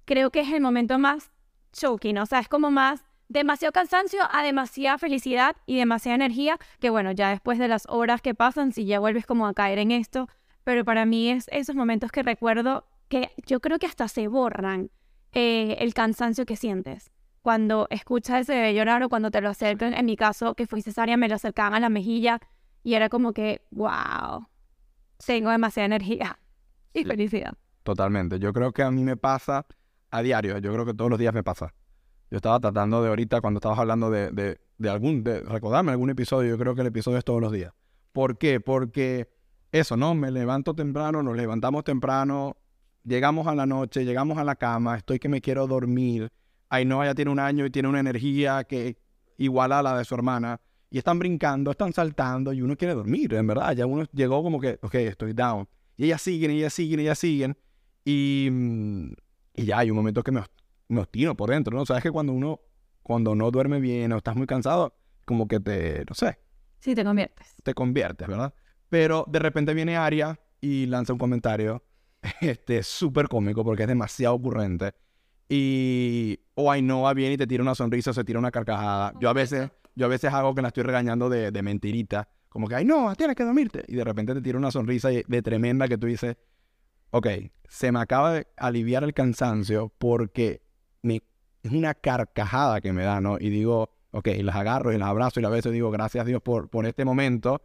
Creo 0.04 0.32
que 0.32 0.40
es 0.40 0.52
el 0.52 0.60
momento 0.60 0.98
más 0.98 1.30
choking, 1.72 2.18
o 2.18 2.26
sea, 2.26 2.40
es 2.40 2.48
como 2.48 2.72
más 2.72 3.04
demasiado 3.28 3.70
cansancio 3.70 4.20
a 4.32 4.42
demasiada 4.42 4.98
felicidad 4.98 5.54
y 5.64 5.76
demasiada 5.76 6.16
energía, 6.16 6.58
que 6.80 6.90
bueno, 6.90 7.12
ya 7.12 7.30
después 7.30 7.60
de 7.60 7.68
las 7.68 7.86
horas 7.88 8.20
que 8.20 8.34
pasan, 8.34 8.72
si 8.72 8.84
ya 8.84 8.98
vuelves 8.98 9.26
como 9.26 9.46
a 9.46 9.54
caer 9.54 9.78
en 9.78 9.92
esto, 9.92 10.28
pero 10.64 10.84
para 10.84 11.06
mí 11.06 11.30
es 11.30 11.46
esos 11.52 11.76
momentos 11.76 12.10
que 12.10 12.24
recuerdo 12.24 12.84
que 13.08 13.30
yo 13.46 13.60
creo 13.60 13.78
que 13.78 13.86
hasta 13.86 14.08
se 14.08 14.26
borran. 14.26 14.90
Eh, 15.30 15.76
el 15.78 15.94
cansancio 15.94 16.46
que 16.46 16.56
sientes. 16.56 17.12
Cuando 17.42 17.86
escuchas 17.90 18.40
ese 18.40 18.54
bebé 18.54 18.74
llorar 18.74 19.04
o 19.04 19.08
cuando 19.08 19.30
te 19.30 19.40
lo 19.40 19.50
acercan, 19.50 19.94
en 19.94 20.06
mi 20.06 20.16
caso, 20.16 20.54
que 20.54 20.66
fui 20.66 20.82
cesárea, 20.82 21.16
me 21.16 21.28
lo 21.28 21.36
acercaban 21.36 21.74
a 21.74 21.80
la 21.80 21.90
mejilla 21.90 22.40
y 22.86 22.94
era 22.94 23.08
como 23.08 23.32
que, 23.32 23.66
wow, 23.72 24.46
tengo 25.26 25.50
demasiada 25.50 25.86
energía 25.86 26.38
y 26.92 27.02
felicidad. 27.02 27.54
Totalmente. 27.82 28.38
Yo 28.38 28.52
creo 28.52 28.70
que 28.70 28.84
a 28.84 28.92
mí 28.92 29.02
me 29.02 29.16
pasa 29.16 29.66
a 30.12 30.22
diario. 30.22 30.58
Yo 30.58 30.72
creo 30.72 30.86
que 30.86 30.94
todos 30.94 31.10
los 31.10 31.18
días 31.18 31.34
me 31.34 31.42
pasa. 31.42 31.74
Yo 32.30 32.36
estaba 32.36 32.60
tratando 32.60 33.02
de 33.02 33.08
ahorita, 33.08 33.40
cuando 33.40 33.58
estabas 33.58 33.80
hablando 33.80 34.08
de, 34.08 34.30
de, 34.30 34.60
de 34.78 34.88
algún, 34.88 35.24
de 35.24 35.40
recordarme 35.40 35.90
algún 35.90 36.10
episodio, 36.10 36.50
yo 36.50 36.58
creo 36.58 36.76
que 36.76 36.82
el 36.82 36.86
episodio 36.86 37.18
es 37.18 37.24
todos 37.24 37.40
los 37.40 37.50
días. 37.50 37.72
¿Por 38.12 38.38
qué? 38.38 38.60
Porque 38.60 39.32
eso, 39.72 39.96
¿no? 39.96 40.14
Me 40.14 40.30
levanto 40.30 40.72
temprano, 40.72 41.24
nos 41.24 41.36
levantamos 41.36 41.82
temprano, 41.82 42.56
llegamos 43.02 43.48
a 43.48 43.56
la 43.56 43.66
noche, 43.66 44.04
llegamos 44.04 44.38
a 44.38 44.44
la 44.44 44.54
cama, 44.54 44.96
estoy 44.96 45.18
que 45.18 45.28
me 45.28 45.40
quiero 45.40 45.66
dormir. 45.66 46.30
Ainhoa 46.68 47.06
ya 47.06 47.16
tiene 47.16 47.32
un 47.32 47.40
año 47.40 47.66
y 47.66 47.70
tiene 47.70 47.88
una 47.88 47.98
energía 47.98 48.62
que 48.62 48.96
igual 49.38 49.72
a 49.72 49.82
la 49.82 49.98
de 49.98 50.04
su 50.04 50.14
hermana. 50.14 50.60
Y 50.96 50.98
están 50.98 51.18
brincando, 51.18 51.72
están 51.72 51.92
saltando 51.92 52.54
y 52.54 52.62
uno 52.62 52.74
quiere 52.74 52.94
dormir, 52.94 53.34
en 53.34 53.46
verdad. 53.46 53.72
Ya 53.76 53.84
uno 53.84 54.06
llegó 54.14 54.42
como 54.42 54.58
que, 54.58 54.78
ok, 54.80 54.94
estoy 54.94 55.34
down. 55.34 55.68
Y 55.94 56.06
ellas 56.06 56.22
siguen, 56.22 56.52
ellas 56.52 56.72
siguen, 56.72 57.00
ellas 57.00 57.18
siguen. 57.18 57.58
Y, 58.02 58.48
mm, 58.50 59.12
y 59.56 59.64
ya 59.66 59.80
hay 59.80 59.90
un 59.90 59.96
momento 59.98 60.22
que 60.22 60.32
me, 60.32 60.42
me 60.88 61.00
obstino 61.00 61.36
por 61.36 61.50
dentro, 61.50 61.76
¿no? 61.76 61.84
Sabes 61.84 62.02
que 62.02 62.10
cuando 62.10 62.32
uno, 62.32 62.62
cuando 63.02 63.34
no 63.34 63.50
duerme 63.50 63.78
bien 63.78 64.10
o 64.12 64.16
estás 64.16 64.36
muy 64.36 64.46
cansado, 64.46 64.96
como 65.26 65.46
que 65.46 65.60
te, 65.60 66.02
no 66.08 66.14
sé. 66.14 66.38
Sí, 66.78 66.94
te 66.94 67.04
conviertes. 67.04 67.56
Te 67.62 67.74
conviertes, 67.74 68.26
¿verdad? 68.26 68.54
Pero 68.88 69.26
de 69.28 69.38
repente 69.38 69.74
viene 69.74 69.98
Aria 69.98 70.40
y 70.62 70.86
lanza 70.86 71.12
un 71.12 71.18
comentario 71.18 71.84
este, 72.40 72.82
súper 72.82 73.28
cómico 73.28 73.62
porque 73.62 73.82
es 73.82 73.88
demasiado 73.88 74.34
ocurrente. 74.34 74.94
Y 75.46 76.40
o 76.54 76.72
Ainhoa 76.72 77.12
viene 77.12 77.34
y 77.34 77.36
te 77.36 77.46
tira 77.46 77.62
una 77.62 77.74
sonrisa 77.74 78.14
se 78.14 78.24
tira 78.24 78.38
una 78.38 78.50
carcajada. 78.50 79.12
Yo 79.20 79.28
a 79.28 79.34
veces, 79.34 79.70
yo 79.96 80.06
a 80.06 80.08
veces 80.08 80.32
hago 80.32 80.54
que 80.54 80.62
la 80.62 80.68
estoy 80.68 80.84
regañando 80.84 81.28
de, 81.28 81.50
de 81.50 81.62
mentirita. 81.62 82.28
Como 82.50 82.68
que, 82.68 82.76
Ainhoa, 82.76 83.14
tienes 83.14 83.34
que 83.34 83.44
dormirte. 83.44 83.82
Y 83.88 83.96
de 83.96 84.04
repente 84.04 84.34
te 84.34 84.42
tira 84.42 84.58
una 84.58 84.70
sonrisa 84.70 85.08
de 85.08 85.42
tremenda 85.42 85.88
que 85.88 85.98
tú 85.98 86.06
dices, 86.06 86.36
ok, 87.10 87.26
se 87.68 87.90
me 87.92 87.98
acaba 87.98 88.32
de 88.32 88.46
aliviar 88.56 89.04
el 89.04 89.14
cansancio 89.14 89.92
porque 89.98 90.62
me, 91.02 91.22
es 91.62 91.72
una 91.72 91.94
carcajada 91.94 92.80
que 92.80 92.92
me 92.92 93.04
da, 93.04 93.20
¿no? 93.20 93.38
Y 93.40 93.48
digo, 93.48 93.90
ok, 94.10 94.28
las 94.42 94.56
agarro 94.56 94.92
y 94.92 94.98
las 94.98 95.08
abrazo 95.08 95.40
y 95.40 95.44
a 95.44 95.48
veces 95.48 95.72
digo 95.72 95.90
gracias 95.90 96.22
a 96.22 96.26
Dios 96.26 96.42
por, 96.42 96.68
por 96.68 96.86
este 96.86 97.04
momento 97.04 97.62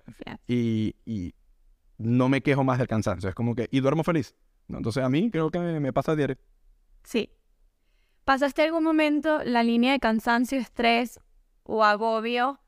y, 0.47 0.95
y 1.05 1.33
no 1.97 2.29
me 2.29 2.41
quejo 2.41 2.63
más 2.63 2.77
del 2.77 2.87
cansancio. 2.87 3.29
Es 3.29 3.35
como 3.35 3.55
que, 3.55 3.67
y 3.71 3.81
duermo 3.81 4.03
feliz. 4.03 4.35
¿no? 4.67 4.77
Entonces 4.77 5.03
a 5.03 5.09
mí 5.09 5.29
creo 5.29 5.49
que 5.51 5.59
me, 5.59 5.79
me 5.79 5.91
pasa 5.93 6.15
diario. 6.15 6.37
Sí. 7.03 7.29
¿Pasaste 8.23 8.61
algún 8.61 8.83
momento 8.83 9.43
la 9.43 9.63
línea 9.63 9.91
de 9.91 9.99
cansancio, 9.99 10.59
estrés 10.59 11.19
o 11.63 11.83
agobio? 11.83 12.59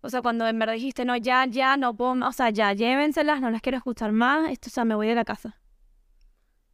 O 0.00 0.10
sea, 0.10 0.20
cuando 0.20 0.46
en 0.46 0.58
verdad 0.58 0.74
dijiste, 0.74 1.04
no, 1.04 1.16
ya, 1.16 1.46
ya, 1.46 1.76
no 1.76 1.96
puedo, 1.96 2.14
más, 2.14 2.30
o 2.30 2.36
sea, 2.36 2.50
ya, 2.50 2.72
llévenselas, 2.72 3.40
no 3.40 3.50
las 3.50 3.62
quiero 3.62 3.78
escuchar 3.78 4.12
más, 4.12 4.50
esto, 4.50 4.68
o 4.68 4.70
sea, 4.70 4.84
me 4.84 4.94
voy 4.96 5.06
de 5.06 5.14
la 5.14 5.24
casa. 5.24 5.60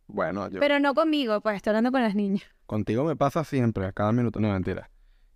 Bueno, 0.07 0.49
yo... 0.49 0.61
Pero 0.61 0.81
no 0.81 0.95
conmigo, 0.95 1.41
pues, 1.43 1.57
estoy 1.57 1.71
hablando 1.71 1.93
con 1.93 2.03
las 2.03 2.15
niñas. 2.15 2.45
Contigo 2.65 3.05
me 3.05 3.17
pasa 3.17 3.45
siempre, 3.45 3.85
a 3.85 3.93
cada 3.93 4.13
minuto, 4.13 4.41
no 4.41 4.51
mentira. 4.51 4.91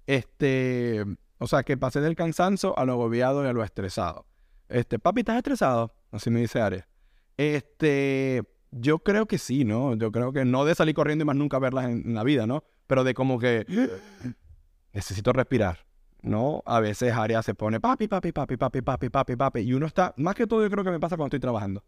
Este, 0.07 1.05
o 1.39 1.47
sea, 1.47 1.63
que 1.63 1.77
pasé 1.77 2.01
del 2.01 2.17
cansancio 2.17 2.79
a 2.79 2.85
lo 2.87 2.93
agobiado 2.93 3.45
y 3.45 3.49
a 3.49 3.53
lo 3.53 3.63
estresado. 3.63 4.27
Este, 4.69 4.99
papi, 4.99 5.21
¿estás 5.21 5.37
estresado? 5.37 5.95
Así 6.11 6.31
me 6.31 6.41
dice 6.41 6.63
Ares. 6.63 6.85
Este, 7.37 8.43
yo 8.71 9.01
creo 9.01 9.27
que 9.27 9.37
sí, 9.37 9.65
¿no? 9.65 9.95
Yo 9.97 10.11
creo 10.13 10.33
que 10.33 10.47
no 10.47 10.65
de 10.65 10.75
salir 10.75 10.95
corriendo 10.95 11.23
y 11.23 11.27
más 11.27 11.37
nunca 11.37 11.59
verlas 11.59 11.87
en, 11.87 12.03
en 12.07 12.15
la 12.15 12.25
vida, 12.25 12.47
¿no? 12.47 12.65
Pero 12.87 13.05
de 13.05 13.13
como 13.13 13.39
que 13.39 13.67
necesito 14.93 15.33
respirar, 15.33 15.85
¿no? 16.23 16.63
A 16.67 16.81
veces 16.81 17.13
Aria 17.13 17.43
se 17.43 17.55
pone 17.55 17.81
papi, 17.81 18.09
papi, 18.09 18.33
papi, 18.33 18.57
papi, 18.57 18.81
papi, 18.83 19.09
papi, 19.11 19.37
papi, 19.37 19.61
y 19.61 19.75
uno 19.75 19.87
está, 19.87 20.15
más 20.17 20.35
que 20.35 20.47
todo 20.47 20.63
yo 20.63 20.71
creo 20.71 20.85
que 20.85 20.91
me 20.91 21.01
pasa 21.01 21.17
cuando 21.17 21.29
estoy 21.37 21.41
trabajando. 21.41 21.85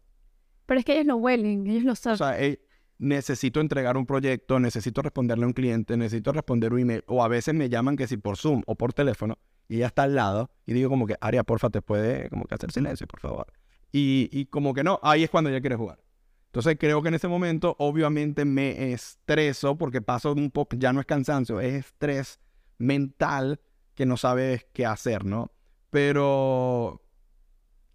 Pero 0.65 0.79
es 0.79 0.85
que 0.85 0.93
ellos 0.93 1.05
lo 1.05 1.15
huelen, 1.17 1.65
ellos 1.67 1.83
lo 1.83 1.91
O 1.93 1.95
saben. 1.95 2.17
sea, 2.17 2.41
eh, 2.41 2.59
necesito 2.97 3.59
entregar 3.61 3.97
un 3.97 4.05
proyecto, 4.05 4.59
necesito 4.59 5.01
responderle 5.01 5.45
a 5.45 5.47
un 5.47 5.53
cliente, 5.53 5.95
necesito 5.97 6.31
responder 6.31 6.73
un 6.73 6.79
email, 6.79 7.03
o 7.07 7.23
a 7.23 7.27
veces 7.27 7.53
me 7.53 7.69
llaman 7.69 7.95
que 7.95 8.07
si 8.07 8.17
por 8.17 8.37
Zoom 8.37 8.61
o 8.65 8.75
por 8.75 8.93
teléfono, 8.93 9.37
y 9.67 9.77
ella 9.77 9.87
está 9.87 10.03
al 10.03 10.15
lado, 10.15 10.49
y 10.65 10.73
digo 10.73 10.89
como 10.89 11.07
que, 11.07 11.15
Aria, 11.21 11.43
porfa, 11.43 11.69
te 11.69 11.81
puede 11.81 12.29
como 12.29 12.45
que 12.45 12.55
hacer 12.55 12.71
silencio, 12.71 13.07
por 13.07 13.19
favor. 13.19 13.47
Y, 13.91 14.29
y 14.31 14.45
como 14.47 14.73
que 14.73 14.83
no, 14.83 14.99
ahí 15.03 15.23
es 15.23 15.29
cuando 15.29 15.49
ella 15.49 15.61
quiere 15.61 15.75
jugar. 15.75 15.99
Entonces 16.47 16.77
creo 16.79 17.01
que 17.01 17.09
en 17.09 17.15
ese 17.15 17.27
momento 17.27 17.75
obviamente 17.79 18.45
me 18.45 18.93
estreso 18.93 19.77
porque 19.77 20.01
paso 20.01 20.31
un 20.31 20.51
poco, 20.51 20.77
ya 20.77 20.93
no 20.93 21.01
es 21.01 21.05
cansancio, 21.05 21.59
es 21.59 21.73
estrés 21.85 22.39
mental 22.77 23.59
que 23.95 24.05
no 24.05 24.17
sabes 24.17 24.67
qué 24.73 24.85
hacer, 24.85 25.25
¿no? 25.25 25.51
Pero 25.89 27.01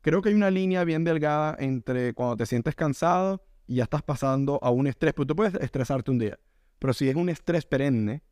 creo 0.01 0.23
que 0.23 0.31
hay 0.31 0.35
una 0.35 0.51
línea 0.51 0.85
bien 0.85 1.05
delgada 1.05 1.57
entre 1.59 2.15
cuando 2.15 2.37
te 2.37 2.47
sientes 2.47 2.75
cansado 2.75 3.45
y 3.67 3.77
ya 3.77 3.85
estás 3.85 4.03
pasando 4.03 4.59
a 4.63 4.71
un 4.71 4.87
estrés. 4.87 5.13
Porque 5.13 5.29
tú 5.29 5.37
puedes 5.37 5.55
estresarte 5.55 6.11
un 6.11 6.19
día, 6.19 6.39
pero 6.79 6.93
si 6.93 7.09
es 7.09 7.15
un 7.15 7.29
estrés 7.29 7.67
perenne, 7.67 8.23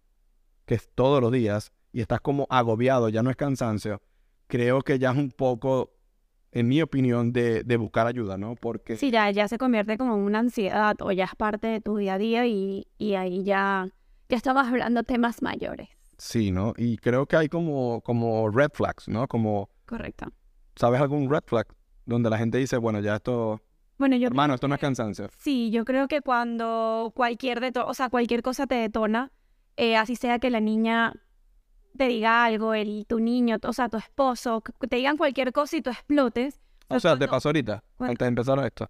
que 0.65 0.75
es 0.75 0.89
todos 0.95 1.21
los 1.21 1.31
días, 1.31 1.73
y 1.93 2.01
estás 2.01 2.21
como 2.21 2.47
agobiado, 2.51 3.09
ya 3.09 3.23
no 3.23 3.31
es 3.31 3.37
cansancio, 3.37 4.03
creo 4.47 4.83
que 4.83 4.99
ya 4.99 5.11
es 5.11 5.17
un 5.17 5.31
poco, 5.31 5.95
en 6.53 6.69
mi 6.69 6.81
opinión, 6.83 7.33
de, 7.33 7.63
de 7.63 7.77
buscar 7.77 8.07
ayuda, 8.07 8.39
¿no? 8.39 8.55
Porque 8.55 8.97
Sí, 8.97 9.11
ya, 9.11 9.31
ya 9.31 9.49
se 9.49 9.59
convierte 9.59 9.99
como 9.99 10.15
en 10.15 10.21
una 10.21 10.39
ansiedad 10.39 10.97
o 11.01 11.13
ya 11.13 11.25
es 11.25 11.35
parte 11.37 11.67
de 11.67 11.81
tu 11.81 11.97
día 11.97 12.15
a 12.15 12.19
día 12.19 12.47
y, 12.47 12.87
y 12.99 13.15
ahí 13.15 13.45
ya, 13.45 13.89
ya 14.29 14.37
estamos 14.37 14.67
hablando 14.67 15.03
temas 15.03 15.43
mayores. 15.43 15.89
Sí, 16.19 16.51
¿no? 16.51 16.75
Y 16.77 16.99
creo 16.99 17.27
que 17.27 17.37
hay 17.37 17.49
como, 17.49 18.01
como 18.03 18.51
red 18.51 18.71
flags, 18.75 19.09
¿no? 19.09 19.27
Como, 19.29 19.71
Correcto. 19.87 20.27
¿sabes 20.77 21.01
algún 21.01 21.31
red 21.31 21.43
flag? 21.47 21.67
Donde 22.05 22.29
la 22.31 22.39
gente 22.39 22.59
dice, 22.59 22.77
bueno, 22.77 23.01
ya 23.01 23.17
esto, 23.17 23.61
Bueno, 23.99 24.17
yo 24.17 24.27
hermano, 24.29 24.55
esto 24.55 24.69
no 24.69 24.75
es 24.75 24.81
cansancio. 24.81 25.29
Sí, 25.39 25.71
yo 25.71 25.85
creo 25.85 26.09
que 26.09 26.21
cuando 26.21 27.13
cualquier 27.15 27.61
deto- 27.61 27.85
o 27.87 27.95
sea, 27.95 28.09
cualquier 28.11 28.43
cosa 28.43 28.67
te 28.67 28.75
detona, 28.77 29.31
eh, 29.77 29.97
así 29.97 30.17
sea 30.17 30.39
que 30.39 30.51
la 30.51 30.61
niña 30.61 31.15
te 31.97 32.09
diga 32.09 32.45
algo, 32.45 32.75
el, 32.75 33.07
tu 33.07 33.19
niño, 33.21 33.57
o 33.63 33.73
sea, 33.73 33.89
tu 33.89 33.97
esposo, 33.97 34.63
que 34.63 34.87
te 34.87 34.97
digan 34.97 35.17
cualquier 35.17 35.53
cosa 35.53 35.77
y 35.77 35.83
tú 35.83 35.91
explotes. 35.91 36.61
O 36.89 37.01
sea, 37.01 37.19
te 37.19 37.29
pasó 37.29 37.49
ahorita, 37.51 37.83
antes 37.99 38.19
de 38.19 38.27
empezar 38.27 38.59
esto, 38.65 38.89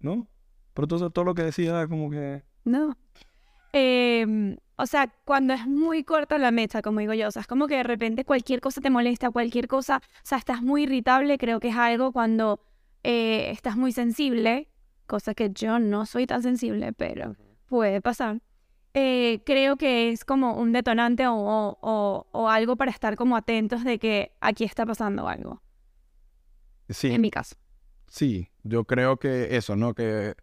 ¿no? 0.00 0.26
Pero 0.74 0.84
entonces 0.84 1.08
todo 1.12 1.24
lo 1.24 1.34
que 1.34 1.42
decía 1.42 1.86
como 1.86 2.10
que... 2.10 2.42
No. 2.64 2.96
Em, 3.72 4.56
o 4.76 4.86
sea, 4.86 5.12
cuando 5.24 5.52
es 5.54 5.66
muy 5.66 6.04
corta 6.04 6.38
la 6.38 6.50
mecha, 6.50 6.82
como 6.82 7.00
digo 7.00 7.14
yo, 7.14 7.28
o 7.28 7.30
sea, 7.30 7.40
es 7.42 7.48
como 7.48 7.66
que 7.66 7.76
de 7.76 7.82
repente 7.82 8.24
cualquier 8.24 8.60
cosa 8.60 8.80
te 8.80 8.90
molesta, 8.90 9.30
cualquier 9.30 9.68
cosa, 9.68 9.98
o 9.98 10.20
sea, 10.26 10.38
estás 10.38 10.62
muy 10.62 10.84
irritable, 10.84 11.36
creo 11.38 11.60
que 11.60 11.68
es 11.68 11.76
algo 11.76 12.12
cuando 12.12 12.60
eh, 13.04 13.50
estás 13.50 13.76
muy 13.76 13.92
sensible, 13.92 14.68
cosa 15.06 15.34
que 15.34 15.50
yo 15.50 15.78
no 15.78 16.06
soy 16.06 16.26
tan 16.26 16.42
sensible, 16.42 16.92
pero 16.92 17.36
puede 17.66 18.00
pasar. 18.00 18.40
Eh, 18.94 19.42
creo 19.44 19.76
que 19.76 20.10
es 20.10 20.24
como 20.24 20.54
un 20.54 20.72
detonante 20.72 21.26
o, 21.26 21.34
o- 21.80 22.26
o 22.32 22.48
algo 22.48 22.76
para 22.76 22.90
estar 22.90 23.16
como 23.16 23.36
atentos 23.36 23.84
de 23.84 23.98
que 23.98 24.32
aquí 24.40 24.64
está 24.64 24.86
pasando 24.86 25.28
algo, 25.28 25.62
Sí, 26.88 27.08
en 27.12 27.20
mi 27.20 27.30
caso. 27.30 27.56
sí, 28.06 28.48
yo 28.62 28.84
creo 28.84 29.18
que 29.18 29.56
eso, 29.56 29.76
¿no? 29.76 29.94
Que 29.94 30.34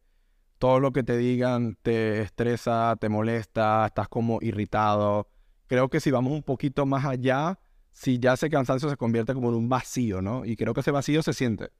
todo 0.58 0.80
lo 0.80 0.92
que 0.92 1.04
te 1.04 1.18
digan 1.18 1.78
te 1.82 2.22
estresa, 2.22 2.96
te 3.00 3.10
molesta, 3.10 3.86
estás 3.88 4.08
como 4.08 4.40
irritado. 4.42 5.28
Creo 5.68 5.90
que 5.90 6.00
si 6.00 6.12
vamos 6.12 6.34
un 6.34 6.44
poquito 6.44 6.86
más 6.86 7.06
allá, 7.06 7.60
si 7.92 8.20
ya 8.20 8.34
ese 8.34 8.50
cansancio 8.50 8.90
se 8.90 8.98
convierte 8.98 9.34
como 9.34 9.50
en 9.50 9.56
un 9.56 9.70
vacío, 9.70 10.22
¿no? 10.22 10.46
Y 10.46 10.56
creo 10.56 10.74
que 10.74 10.82
ese 10.82 10.92
vacío 10.92 11.24
se 11.24 11.34
siente, 11.34 11.72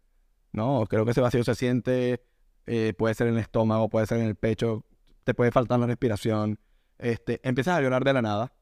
¿no? 0.52 0.86
Creo 0.90 1.06
que 1.06 1.12
ese 1.12 1.22
vacío 1.22 1.44
se 1.44 1.56
siente, 1.56 2.24
eh, 2.66 2.94
puede 2.98 3.14
ser 3.14 3.28
en 3.28 3.36
el 3.36 3.42
estómago, 3.42 3.90
puede 3.90 4.08
ser 4.08 4.20
en 4.20 4.26
el 4.26 4.36
pecho, 4.36 4.86
te 5.24 5.34
puede 5.34 5.52
faltar 5.52 5.80
la 5.80 5.88
respiración, 5.88 6.60
este, 6.98 7.40
empiezas 7.44 7.78
a 7.78 7.82
llorar 7.82 8.04
de 8.04 8.14
la 8.14 8.22
nada. 8.22 8.54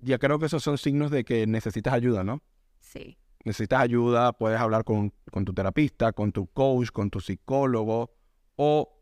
Ya 0.00 0.18
creo 0.18 0.38
que 0.38 0.46
esos 0.46 0.62
son 0.62 0.78
signos 0.78 1.10
de 1.10 1.24
que 1.24 1.46
necesitas 1.46 1.94
ayuda, 1.94 2.24
¿no? 2.24 2.42
Sí. 2.80 3.18
necesitas 3.44 3.80
ayuda, 3.80 4.32
puedes 4.32 4.60
hablar 4.60 4.84
con, 4.84 5.12
con 5.30 5.44
tu 5.44 5.52
terapista, 5.52 6.12
con 6.12 6.32
tu 6.32 6.46
coach, 6.46 6.90
con 6.90 7.10
tu 7.10 7.20
psicólogo, 7.20 8.14
o 8.56 8.93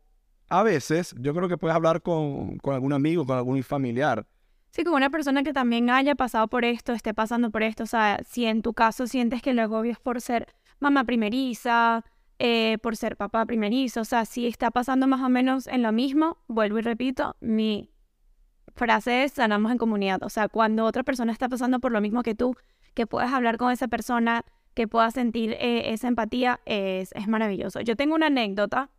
a 0.53 0.61
veces 0.61 1.15
yo 1.19 1.33
creo 1.33 1.49
que 1.49 1.57
puedes 1.57 1.75
hablar 1.75 2.03
con, 2.03 2.59
con 2.59 2.75
algún 2.75 2.93
amigo, 2.93 3.25
con 3.25 3.35
algún 3.35 3.63
familiar. 3.63 4.27
Sí, 4.69 4.83
como 4.83 4.97
una 4.97 5.09
persona 5.09 5.41
que 5.41 5.51
también 5.51 5.89
haya 5.89 6.13
pasado 6.13 6.47
por 6.47 6.63
esto, 6.63 6.93
esté 6.93 7.11
pasando 7.15 7.49
por 7.49 7.63
esto, 7.63 7.83
o 7.83 7.87
sea, 7.87 8.19
si 8.23 8.45
en 8.45 8.61
tu 8.61 8.73
caso 8.75 9.07
sientes 9.07 9.41
que 9.41 9.49
el 9.49 9.57
agobio 9.57 9.91
es 9.91 9.99
por 9.99 10.21
ser 10.21 10.47
mamá 10.79 11.05
primeriza, 11.05 12.05
eh, 12.37 12.77
por 12.83 12.95
ser 12.95 13.17
papá 13.17 13.47
primerizo, 13.47 14.01
o 14.01 14.05
sea, 14.05 14.25
si 14.25 14.45
está 14.45 14.69
pasando 14.69 15.07
más 15.07 15.21
o 15.21 15.29
menos 15.29 15.65
en 15.65 15.81
lo 15.81 15.91
mismo, 15.91 16.37
vuelvo 16.47 16.77
y 16.77 16.81
repito, 16.83 17.35
mi 17.39 17.89
frase 18.75 19.23
es 19.23 19.33
sanamos 19.33 19.71
en 19.71 19.79
comunidad, 19.79 20.21
o 20.21 20.29
sea, 20.29 20.49
cuando 20.49 20.85
otra 20.85 21.01
persona 21.01 21.31
está 21.31 21.49
pasando 21.49 21.79
por 21.79 21.91
lo 21.91 21.99
mismo 21.99 22.21
que 22.21 22.35
tú, 22.35 22.55
que 22.93 23.07
puedas 23.07 23.33
hablar 23.33 23.57
con 23.57 23.71
esa 23.71 23.87
persona, 23.87 24.45
que 24.75 24.87
puedas 24.87 25.15
sentir 25.15 25.53
eh, 25.53 25.93
esa 25.93 26.07
empatía, 26.07 26.59
es, 26.65 27.11
es 27.13 27.27
maravilloso. 27.27 27.81
Yo 27.81 27.95
tengo 27.95 28.13
una 28.13 28.27
anécdota, 28.27 28.91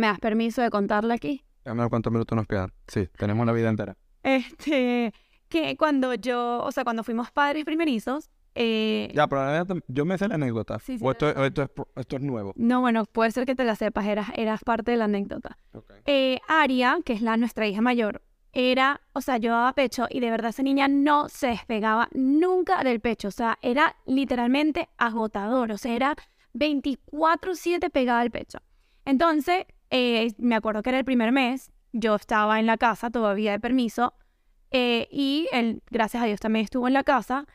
¿me 0.00 0.06
das 0.08 0.18
permiso 0.18 0.62
de 0.62 0.70
contarla 0.70 1.14
aquí? 1.14 1.44
Déjame 1.64 1.82
ver 1.82 1.90
cuántos 1.90 2.12
minutos 2.12 2.34
nos 2.36 2.46
quedan. 2.46 2.72
Sí, 2.88 3.08
tenemos 3.18 3.46
la 3.46 3.52
vida 3.52 3.68
entera. 3.68 3.96
Este, 4.22 5.12
que 5.48 5.76
cuando 5.76 6.14
yo, 6.14 6.62
o 6.64 6.72
sea, 6.72 6.84
cuando 6.84 7.04
fuimos 7.04 7.30
padres 7.30 7.64
primerizos, 7.64 8.30
eh, 8.54 9.12
Ya, 9.14 9.28
pero 9.28 9.44
la 9.44 9.50
verdad, 9.52 9.76
yo 9.86 10.04
me 10.04 10.18
sé 10.18 10.26
la 10.26 10.34
anécdota. 10.34 10.78
Sí, 10.80 10.98
sí, 10.98 11.04
o 11.04 11.10
esto, 11.12 11.28
es, 11.30 11.70
esto 11.96 12.16
es 12.16 12.22
nuevo. 12.22 12.52
no, 12.56 12.80
bueno, 12.80 13.04
puede 13.04 13.30
ser 13.30 13.46
que 13.46 13.54
te 13.54 13.62
la 13.64 13.76
sepas, 13.76 14.06
eras, 14.06 14.28
eras 14.34 14.64
parte 14.64 14.90
de 14.90 14.96
la 14.96 15.04
anécdota. 15.04 15.56
Eh, 16.06 16.40
Aria, 16.48 16.98
que 17.04 17.12
es 17.12 17.22
la 17.22 17.36
nuestra 17.36 17.68
hija 17.68 17.80
mayor, 17.80 18.22
era, 18.52 19.00
o 19.12 19.20
sea, 19.20 19.36
yo 19.36 19.52
daba 19.52 19.72
pecho 19.74 20.06
y 20.10 20.18
de 20.18 20.30
verdad 20.30 20.50
esa 20.50 20.64
niña 20.64 20.88
no 20.88 21.28
se 21.28 21.46
despegaba 21.48 22.08
nunca 22.12 22.82
del 22.82 22.98
pecho, 23.00 23.28
o 23.28 23.30
sea, 23.30 23.56
era 23.62 23.94
literalmente 24.06 24.88
agotador, 24.98 25.70
o 25.70 25.78
sea, 25.78 25.94
era 25.94 26.16
24/7 26.54 27.90
pegada 27.90 28.20
al 28.20 28.30
pecho. 28.32 28.58
Entonces, 29.04 29.64
eh, 29.90 30.32
me 30.38 30.54
acuerdo 30.54 30.82
que 30.82 30.90
era 30.90 30.98
el 30.98 31.04
primer 31.04 31.32
mes, 31.32 31.70
yo 31.92 32.14
estaba 32.14 32.60
en 32.60 32.66
la 32.66 32.76
casa 32.76 33.10
todavía 33.10 33.52
de 33.52 33.60
permiso 33.60 34.14
eh, 34.70 35.08
y 35.10 35.48
él, 35.52 35.82
gracias 35.90 36.22
a 36.22 36.26
Dios, 36.26 36.40
también 36.40 36.64
estuvo 36.64 36.86
en 36.86 36.94
la 36.94 37.04
casa. 37.04 37.46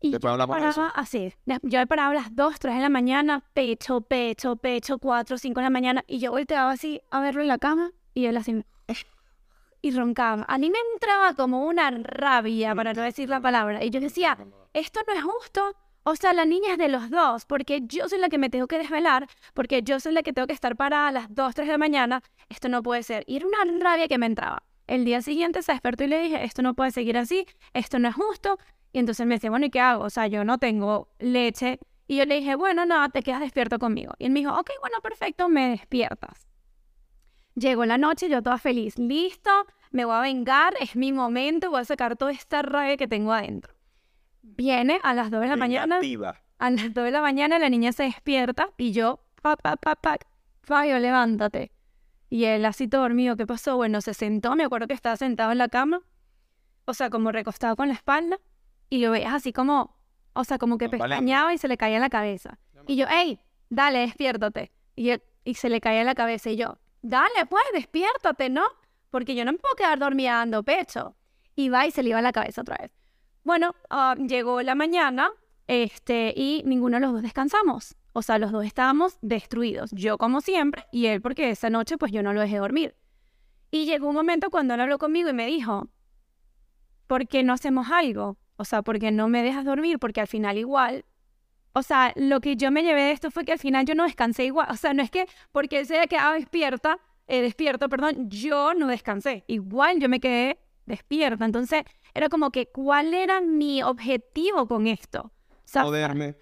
Y 0.00 0.12
Después 0.12 0.32
yo 0.32 0.36
de 0.36 0.44
eso. 0.44 0.52
paraba 0.52 0.88
así, 0.94 1.34
yo 1.44 1.78
me 1.80 1.86
paraba 1.88 2.12
a 2.12 2.14
las 2.14 2.36
2, 2.36 2.60
3 2.60 2.76
de 2.76 2.80
la 2.80 2.88
mañana, 2.88 3.44
pecho, 3.52 4.00
pecho, 4.00 4.54
pecho, 4.54 4.98
4, 4.98 5.38
5 5.38 5.58
de 5.58 5.64
la 5.64 5.70
mañana, 5.70 6.04
y 6.06 6.20
yo 6.20 6.30
volteaba 6.30 6.70
así 6.70 7.00
a 7.10 7.20
verlo 7.20 7.42
en 7.42 7.48
la 7.48 7.58
cama, 7.58 7.90
y 8.14 8.26
él 8.26 8.36
así, 8.36 8.64
y 9.82 9.90
roncaba. 9.90 10.44
A 10.46 10.58
mí 10.58 10.70
me 10.70 10.78
entraba 10.94 11.34
como 11.34 11.66
una 11.66 11.90
rabia, 11.90 12.76
para 12.76 12.92
no 12.94 13.02
decir 13.02 13.28
la 13.28 13.40
palabra, 13.40 13.84
y 13.84 13.90
yo 13.90 13.98
decía, 13.98 14.38
esto 14.72 15.00
no 15.04 15.14
es 15.14 15.22
justo. 15.22 15.74
O 16.10 16.16
sea, 16.16 16.32
la 16.32 16.46
niña 16.46 16.72
es 16.72 16.78
de 16.78 16.88
los 16.88 17.10
dos, 17.10 17.44
porque 17.44 17.82
yo 17.82 18.08
soy 18.08 18.18
la 18.18 18.30
que 18.30 18.38
me 18.38 18.48
tengo 18.48 18.66
que 18.66 18.78
desvelar, 18.78 19.28
porque 19.52 19.82
yo 19.82 20.00
soy 20.00 20.14
la 20.14 20.22
que 20.22 20.32
tengo 20.32 20.46
que 20.46 20.54
estar 20.54 20.74
parada 20.74 21.08
a 21.08 21.12
las 21.12 21.34
2, 21.34 21.54
3 21.54 21.66
de 21.66 21.72
la 21.72 21.76
mañana. 21.76 22.22
Esto 22.48 22.70
no 22.70 22.82
puede 22.82 23.02
ser. 23.02 23.24
Y 23.26 23.36
era 23.36 23.46
una 23.46 23.78
rabia 23.78 24.08
que 24.08 24.16
me 24.16 24.24
entraba. 24.24 24.62
El 24.86 25.04
día 25.04 25.20
siguiente 25.20 25.62
se 25.62 25.72
despertó 25.72 26.04
y 26.04 26.06
le 26.06 26.22
dije, 26.22 26.42
esto 26.44 26.62
no 26.62 26.72
puede 26.72 26.92
seguir 26.92 27.18
así, 27.18 27.44
esto 27.74 27.98
no 27.98 28.08
es 28.08 28.14
justo. 28.14 28.58
Y 28.94 29.00
entonces 29.00 29.26
me 29.26 29.34
decía, 29.34 29.50
bueno, 29.50 29.66
¿y 29.66 29.70
qué 29.70 29.80
hago? 29.80 30.02
O 30.02 30.08
sea, 30.08 30.28
yo 30.28 30.44
no 30.44 30.56
tengo 30.56 31.10
leche. 31.18 31.78
Y 32.06 32.16
yo 32.16 32.24
le 32.24 32.36
dije, 32.36 32.54
bueno, 32.54 32.86
nada, 32.86 33.10
te 33.10 33.22
quedas 33.22 33.40
despierto 33.40 33.78
conmigo. 33.78 34.14
Y 34.18 34.24
él 34.24 34.30
me 34.30 34.40
dijo, 34.40 34.58
ok, 34.58 34.70
bueno, 34.80 35.02
perfecto, 35.02 35.50
me 35.50 35.68
despiertas. 35.68 36.48
Llegó 37.54 37.84
la 37.84 37.98
noche, 37.98 38.30
yo 38.30 38.42
toda 38.42 38.56
feliz, 38.56 38.98
listo, 38.98 39.50
me 39.90 40.06
voy 40.06 40.14
a 40.14 40.20
vengar, 40.20 40.72
es 40.80 40.96
mi 40.96 41.12
momento, 41.12 41.68
voy 41.68 41.82
a 41.82 41.84
sacar 41.84 42.16
toda 42.16 42.32
esta 42.32 42.62
rabia 42.62 42.96
que 42.96 43.08
tengo 43.08 43.34
adentro. 43.34 43.77
Viene 44.56 44.98
a 45.02 45.14
las 45.14 45.30
2 45.30 45.40
de 45.42 45.46
la 45.48 45.56
mañana. 45.56 45.96
Vengativa. 45.96 46.40
A 46.58 46.70
las 46.70 46.92
2 46.94 47.04
de 47.04 47.10
la 47.10 47.20
mañana 47.22 47.58
la 47.58 47.68
niña 47.68 47.92
se 47.92 48.04
despierta 48.04 48.70
y 48.76 48.92
yo, 48.92 49.20
pa, 49.42 49.56
pa, 49.56 49.76
pa, 49.76 49.94
pa, 49.96 50.18
Fabio, 50.62 50.98
levántate. 50.98 51.70
Y 52.30 52.44
él 52.44 52.64
así 52.66 52.88
todo 52.88 53.02
dormido, 53.02 53.36
¿qué 53.36 53.46
pasó? 53.46 53.76
Bueno, 53.76 54.00
se 54.00 54.12
sentó, 54.12 54.54
me 54.56 54.64
acuerdo 54.64 54.86
que 54.86 54.92
estaba 54.94 55.16
sentado 55.16 55.52
en 55.52 55.58
la 55.58 55.68
cama, 55.68 56.02
o 56.84 56.94
sea, 56.94 57.08
como 57.10 57.32
recostado 57.32 57.74
con 57.76 57.88
la 57.88 57.94
espalda, 57.94 58.38
y 58.90 58.98
lo 58.98 59.10
veías 59.12 59.32
así 59.32 59.52
como, 59.52 59.96
o 60.34 60.44
sea, 60.44 60.58
como 60.58 60.76
que 60.78 60.86
pestañeaba 61.14 61.54
y 61.54 61.58
se 61.58 61.68
le 61.68 61.76
caía 61.76 61.96
en 61.96 62.02
la 62.02 62.10
cabeza. 62.10 62.58
Y 62.86 62.96
yo, 62.96 63.06
hey, 63.08 63.38
dale, 63.70 64.00
despiértate. 64.00 64.72
Y, 64.96 65.10
él- 65.10 65.22
y 65.44 65.54
se 65.54 65.68
le 65.70 65.80
caía 65.80 66.00
en 66.00 66.06
la 66.06 66.14
cabeza 66.14 66.50
y 66.50 66.56
yo, 66.56 66.78
dale, 67.02 67.46
pues, 67.48 67.64
despiértate, 67.72 68.50
¿no? 68.50 68.64
Porque 69.10 69.34
yo 69.34 69.44
no 69.44 69.52
me 69.52 69.58
puedo 69.58 69.74
quedar 69.76 69.98
dormida 69.98 70.34
dando 70.34 70.62
pecho. 70.62 71.14
Y 71.54 71.70
va 71.70 71.86
y 71.86 71.90
se 71.92 72.02
le 72.02 72.10
iba 72.10 72.20
la 72.20 72.32
cabeza 72.32 72.60
otra 72.60 72.76
vez. 72.80 72.90
Bueno, 73.44 73.74
ah, 73.90 74.14
llegó 74.16 74.62
la 74.62 74.74
mañana 74.74 75.30
este, 75.66 76.32
y 76.36 76.62
ninguno 76.64 76.96
de 76.96 77.00
los 77.00 77.12
dos 77.12 77.22
descansamos. 77.22 77.96
O 78.12 78.22
sea, 78.22 78.38
los 78.38 78.50
dos 78.50 78.64
estábamos 78.64 79.18
destruidos. 79.22 79.90
Yo 79.92 80.18
como 80.18 80.40
siempre 80.40 80.86
y 80.92 81.06
él 81.06 81.20
porque 81.20 81.50
esa 81.50 81.70
noche 81.70 81.98
pues 81.98 82.10
yo 82.10 82.22
no 82.22 82.32
lo 82.32 82.40
dejé 82.40 82.56
dormir. 82.56 82.96
Y 83.70 83.84
llegó 83.84 84.08
un 84.08 84.14
momento 84.14 84.50
cuando 84.50 84.74
él 84.74 84.80
habló 84.80 84.98
conmigo 84.98 85.28
y 85.28 85.34
me 85.34 85.46
dijo, 85.46 85.88
¿por 87.06 87.28
qué 87.28 87.42
no 87.42 87.52
hacemos 87.52 87.90
algo? 87.90 88.38
O 88.56 88.64
sea, 88.64 88.82
¿por 88.82 88.98
qué 88.98 89.10
no 89.12 89.28
me 89.28 89.42
dejas 89.42 89.64
dormir? 89.64 89.98
Porque 89.98 90.20
al 90.20 90.26
final 90.26 90.58
igual, 90.58 91.04
o 91.72 91.82
sea, 91.82 92.12
lo 92.16 92.40
que 92.40 92.56
yo 92.56 92.70
me 92.70 92.82
llevé 92.82 93.02
de 93.02 93.12
esto 93.12 93.30
fue 93.30 93.44
que 93.44 93.52
al 93.52 93.58
final 93.58 93.84
yo 93.84 93.94
no 93.94 94.04
descansé 94.04 94.44
igual. 94.44 94.68
O 94.70 94.76
sea, 94.76 94.94
no 94.94 95.02
es 95.02 95.10
que 95.10 95.26
porque 95.52 95.80
él 95.80 95.86
se 95.86 95.96
haya 95.96 96.06
quedado 96.06 96.34
despierta, 96.34 96.98
eh, 97.28 97.42
despierto, 97.42 97.88
perdón, 97.88 98.28
yo 98.30 98.74
no 98.74 98.88
descansé. 98.88 99.44
Igual 99.46 100.00
yo 100.00 100.08
me 100.08 100.18
quedé 100.18 100.58
despierta. 100.86 101.44
Entonces, 101.44 101.84
era 102.14 102.28
como 102.28 102.50
que, 102.50 102.66
¿cuál 102.66 103.14
era 103.14 103.40
mi 103.40 103.82
objetivo 103.82 104.66
con 104.66 104.86
esto? 104.86 105.32
Joderme. 105.72 106.36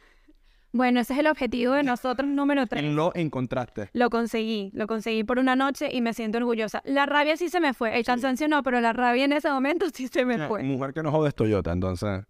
bueno, 0.72 1.00
ese 1.00 1.14
es 1.14 1.18
el 1.18 1.26
objetivo 1.26 1.72
de 1.72 1.82
nosotros 1.82 2.28
número 2.28 2.66
tres. 2.66 2.84
Lo 2.84 3.12
encontraste. 3.14 3.90
Lo 3.92 4.10
conseguí, 4.10 4.70
lo 4.74 4.86
conseguí 4.86 5.24
por 5.24 5.38
una 5.38 5.56
noche 5.56 5.88
y 5.92 6.00
me 6.00 6.14
siento 6.14 6.38
orgullosa. 6.38 6.82
La 6.84 7.06
rabia 7.06 7.36
sí 7.36 7.48
se 7.48 7.60
me 7.60 7.74
fue, 7.74 7.96
el 7.96 8.04
cansancio 8.04 8.46
no, 8.48 8.62
pero 8.62 8.80
la 8.80 8.92
rabia 8.92 9.24
en 9.24 9.32
ese 9.32 9.50
momento 9.50 9.86
sí 9.92 10.08
se 10.08 10.24
me 10.24 10.46
fue. 10.46 10.62
Mujer 10.62 10.92
que 10.92 11.02
no 11.02 11.10
jode 11.10 11.28
es 11.28 11.34
Toyota, 11.34 11.72
entonces. 11.72 12.24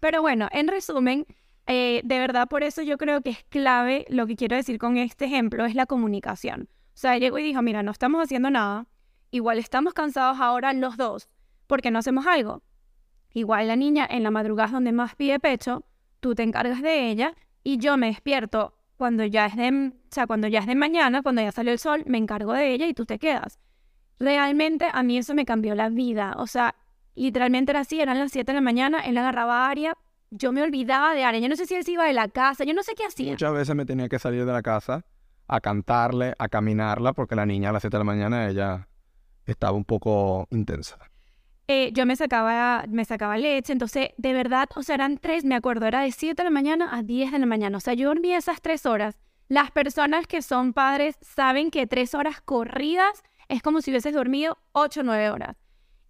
Pero 0.00 0.20
bueno, 0.20 0.48
en 0.52 0.68
resumen, 0.68 1.26
eh, 1.66 2.00
de 2.04 2.18
verdad 2.18 2.48
por 2.48 2.62
eso 2.62 2.82
yo 2.82 2.98
creo 2.98 3.22
que 3.22 3.30
es 3.30 3.44
clave 3.48 4.04
lo 4.08 4.26
que 4.26 4.36
quiero 4.36 4.56
decir 4.56 4.78
con 4.78 4.98
este 4.98 5.24
ejemplo, 5.24 5.64
es 5.64 5.74
la 5.74 5.86
comunicación. 5.86 6.68
O 6.70 6.98
sea, 6.98 7.18
llegó 7.18 7.38
y 7.38 7.42
dijo, 7.42 7.62
mira, 7.62 7.82
no 7.82 7.90
estamos 7.90 8.22
haciendo 8.22 8.50
nada, 8.50 8.86
igual 9.30 9.58
estamos 9.58 9.94
cansados 9.94 10.38
ahora 10.40 10.72
los 10.72 10.96
dos, 10.96 11.28
porque 11.66 11.90
no 11.90 11.98
hacemos 11.98 12.26
algo. 12.26 12.62
Igual 13.32 13.68
la 13.68 13.76
niña 13.76 14.06
en 14.08 14.22
la 14.22 14.30
madrugada 14.30 14.72
donde 14.72 14.92
más 14.92 15.14
pide 15.14 15.38
pecho, 15.38 15.84
tú 16.20 16.34
te 16.34 16.42
encargas 16.42 16.82
de 16.82 17.10
ella 17.10 17.34
y 17.62 17.78
yo 17.78 17.96
me 17.96 18.06
despierto 18.06 18.74
cuando 18.96 19.24
ya 19.24 19.46
es 19.46 19.56
de, 19.56 19.92
o 19.94 20.10
sea, 20.10 20.26
cuando 20.26 20.48
ya 20.48 20.60
es 20.60 20.66
de 20.66 20.74
mañana, 20.74 21.22
cuando 21.22 21.42
ya 21.42 21.52
salió 21.52 21.72
el 21.72 21.78
sol, 21.78 22.02
me 22.06 22.18
encargo 22.18 22.52
de 22.52 22.72
ella 22.72 22.86
y 22.86 22.94
tú 22.94 23.04
te 23.04 23.18
quedas. 23.18 23.58
Realmente 24.18 24.86
a 24.90 25.02
mí 25.02 25.18
eso 25.18 25.34
me 25.34 25.44
cambió 25.44 25.74
la 25.74 25.90
vida, 25.90 26.34
o 26.38 26.46
sea, 26.46 26.74
literalmente 27.14 27.72
era 27.72 27.80
así, 27.80 28.00
eran 28.00 28.18
las 28.18 28.32
7 28.32 28.52
de 28.52 28.54
la 28.54 28.62
mañana, 28.62 29.00
él 29.00 29.18
agarraba 29.18 29.66
a 29.66 29.70
Aria, 29.70 29.96
yo 30.30 30.52
me 30.52 30.62
olvidaba 30.62 31.14
de 31.14 31.24
Aria, 31.24 31.40
yo 31.40 31.48
no 31.48 31.56
sé 31.56 31.66
si 31.66 31.74
él 31.74 31.84
se 31.84 31.92
iba 31.92 32.04
de 32.04 32.14
la 32.14 32.28
casa, 32.28 32.64
yo 32.64 32.72
no 32.72 32.82
sé 32.82 32.94
qué 32.94 33.04
hacía. 33.04 33.32
Muchas 33.32 33.52
veces 33.52 33.76
me 33.76 33.84
tenía 33.84 34.08
que 34.08 34.18
salir 34.18 34.46
de 34.46 34.52
la 34.52 34.62
casa 34.62 35.04
a 35.46 35.60
cantarle, 35.60 36.34
a 36.38 36.48
caminarla, 36.48 37.12
porque 37.12 37.34
la 37.34 37.44
niña 37.44 37.70
a 37.70 37.72
las 37.72 37.82
7 37.82 37.94
de 37.94 38.00
la 38.00 38.04
mañana 38.04 38.48
ella 38.48 38.88
estaba 39.44 39.76
un 39.76 39.84
poco 39.84 40.48
intensa. 40.50 40.98
Eh, 41.68 41.90
yo 41.92 42.06
me 42.06 42.14
sacaba, 42.14 42.84
me 42.88 43.04
sacaba 43.04 43.36
leche, 43.38 43.72
entonces 43.72 44.10
de 44.16 44.32
verdad, 44.32 44.68
o 44.76 44.82
sea, 44.84 44.94
eran 44.94 45.18
tres, 45.18 45.44
me 45.44 45.56
acuerdo, 45.56 45.86
era 45.86 46.02
de 46.02 46.12
7 46.12 46.36
de 46.36 46.44
la 46.44 46.50
mañana 46.50 46.96
a 46.96 47.02
10 47.02 47.32
de 47.32 47.38
la 47.40 47.46
mañana, 47.46 47.78
o 47.78 47.80
sea, 47.80 47.94
yo 47.94 48.08
dormía 48.08 48.38
esas 48.38 48.62
tres 48.62 48.86
horas. 48.86 49.18
Las 49.48 49.70
personas 49.72 50.26
que 50.26 50.42
son 50.42 50.72
padres 50.72 51.18
saben 51.20 51.70
que 51.70 51.86
tres 51.86 52.14
horas 52.14 52.40
corridas 52.40 53.24
es 53.48 53.62
como 53.62 53.80
si 53.80 53.90
hubieses 53.90 54.14
dormido 54.14 54.58
8 54.72 55.00
o 55.00 55.02
9 55.04 55.30
horas. 55.30 55.56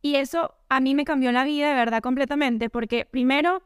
Y 0.03 0.17
eso 0.17 0.55
a 0.69 0.81
mí 0.81 0.95
me 0.95 1.05
cambió 1.05 1.33
la 1.33 1.45
vida 1.45 1.69
de 1.69 1.75
verdad 1.75 2.03
completamente, 2.03 2.71
porque 2.71 3.05
primero 3.05 3.63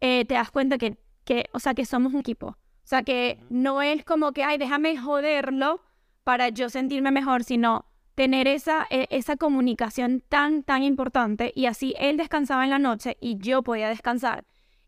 eh, 0.00 0.24
te 0.24 0.34
das 0.34 0.50
cuenta 0.50 0.78
que, 0.78 0.98
que, 1.24 1.46
o 1.52 1.60
sea, 1.60 1.74
que 1.74 1.84
somos 1.84 2.12
un 2.12 2.20
equipo. 2.20 2.48
O 2.48 2.56
sea, 2.88 3.02
que 3.02 3.40
no 3.50 3.82
es 3.82 4.04
como 4.04 4.32
que, 4.32 4.44
ay, 4.44 4.58
déjame 4.58 4.96
joderlo 4.96 5.80
para 6.24 6.48
yo 6.48 6.68
sentirme 6.68 7.10
mejor, 7.10 7.44
sino 7.44 7.84
tener 8.16 8.48
esa, 8.48 8.86
e- 8.90 9.06
esa 9.10 9.36
comunicación 9.36 10.22
tan, 10.28 10.64
tan 10.64 10.82
importante. 10.82 11.52
Y 11.54 11.66
así 11.66 11.94
él 11.98 12.16
descansaba 12.16 12.64
en 12.64 12.70
la 12.70 12.80
noche 12.80 13.16
y 13.20 13.38
yo 13.38 13.62
podía 13.62 13.88
descansar. 13.88 14.44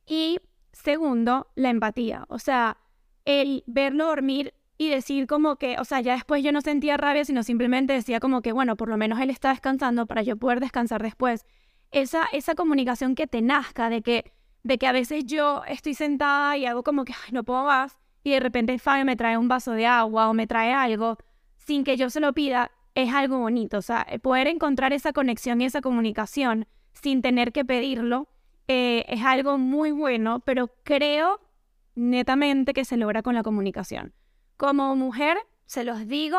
Y 0.06 0.40
segundo, 0.72 1.46
la 1.54 1.70
empatía. 1.70 2.24
O 2.28 2.40
sea, 2.40 2.78
el 3.24 3.62
verlo 3.66 4.06
dormir 4.06 4.54
y 4.78 4.88
decir 4.88 5.26
como 5.26 5.56
que, 5.56 5.76
o 5.78 5.84
sea, 5.84 6.00
ya 6.00 6.14
después 6.14 6.42
yo 6.42 6.52
no 6.52 6.62
sentía 6.62 6.96
rabia, 6.96 7.24
sino 7.24 7.42
simplemente 7.42 7.92
decía 7.92 8.18
como 8.18 8.40
que, 8.42 8.52
bueno, 8.52 8.76
por 8.76 8.88
lo 8.88 8.96
menos 8.96 9.20
él 9.20 9.30
está 9.30 9.50
descansando 9.50 10.06
para 10.06 10.22
yo 10.22 10.36
poder 10.36 10.60
descansar 10.60 11.02
después. 11.02 11.44
Esa, 11.90 12.24
esa 12.32 12.54
comunicación 12.54 13.14
que 13.14 13.26
te 13.26 13.42
nazca 13.42 13.90
de 13.90 14.02
que, 14.02 14.32
de 14.62 14.78
que 14.78 14.86
a 14.86 14.92
veces 14.92 15.24
yo 15.26 15.62
estoy 15.66 15.94
sentada 15.94 16.56
y 16.56 16.64
hago 16.64 16.82
como 16.82 17.04
que, 17.04 17.12
no 17.32 17.44
puedo 17.44 17.64
más, 17.64 17.98
y 18.24 18.30
de 18.30 18.40
repente 18.40 18.78
Fabio 18.78 19.04
me 19.04 19.16
trae 19.16 19.36
un 19.36 19.48
vaso 19.48 19.72
de 19.72 19.86
agua 19.86 20.30
o 20.30 20.34
me 20.34 20.46
trae 20.46 20.72
algo 20.72 21.18
sin 21.56 21.84
que 21.84 21.96
yo 21.96 22.08
se 22.08 22.20
lo 22.20 22.32
pida, 22.32 22.70
es 23.02 23.14
algo 23.14 23.38
bonito. 23.38 23.78
O 23.78 23.82
sea, 23.82 24.06
poder 24.22 24.48
encontrar 24.48 24.92
esa 24.92 25.12
conexión 25.12 25.60
y 25.60 25.66
esa 25.66 25.80
comunicación 25.80 26.66
sin 26.92 27.22
tener 27.22 27.52
que 27.52 27.64
pedirlo 27.64 28.28
eh, 28.66 29.04
es 29.08 29.22
algo 29.24 29.56
muy 29.56 29.92
bueno, 29.92 30.40
pero 30.40 30.68
creo 30.82 31.40
netamente 31.94 32.74
que 32.74 32.84
se 32.84 32.96
logra 32.96 33.22
con 33.22 33.34
la 33.34 33.42
comunicación. 33.42 34.14
Como 34.56 34.94
mujer, 34.96 35.38
se 35.66 35.84
los 35.84 36.08
digo, 36.08 36.38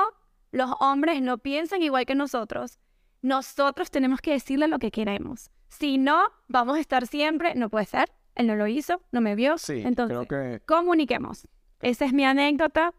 los 0.51 0.71
hombres 0.81 1.21
no 1.21 1.37
piensan 1.37 1.81
igual 1.81 2.05
que 2.05 2.15
nosotros. 2.15 2.77
Nosotros 3.21 3.89
tenemos 3.89 4.19
que 4.19 4.31
decirle 4.31 4.67
lo 4.67 4.79
que 4.79 4.91
queremos. 4.91 5.51
Si 5.69 5.97
no, 5.97 6.29
vamos 6.47 6.77
a 6.77 6.79
estar 6.81 7.07
siempre, 7.07 7.55
no 7.55 7.69
puede 7.69 7.85
ser, 7.85 8.11
él 8.35 8.47
no 8.47 8.55
lo 8.55 8.67
hizo, 8.67 9.01
no 9.11 9.21
me 9.21 9.35
vio. 9.35 9.57
Sí, 9.57 9.81
Entonces, 9.85 10.27
creo 10.27 10.59
que 10.59 10.65
comuniquemos. 10.65 11.47
Esa 11.81 12.05
es 12.05 12.13
mi 12.13 12.25
anécdota 12.25 12.93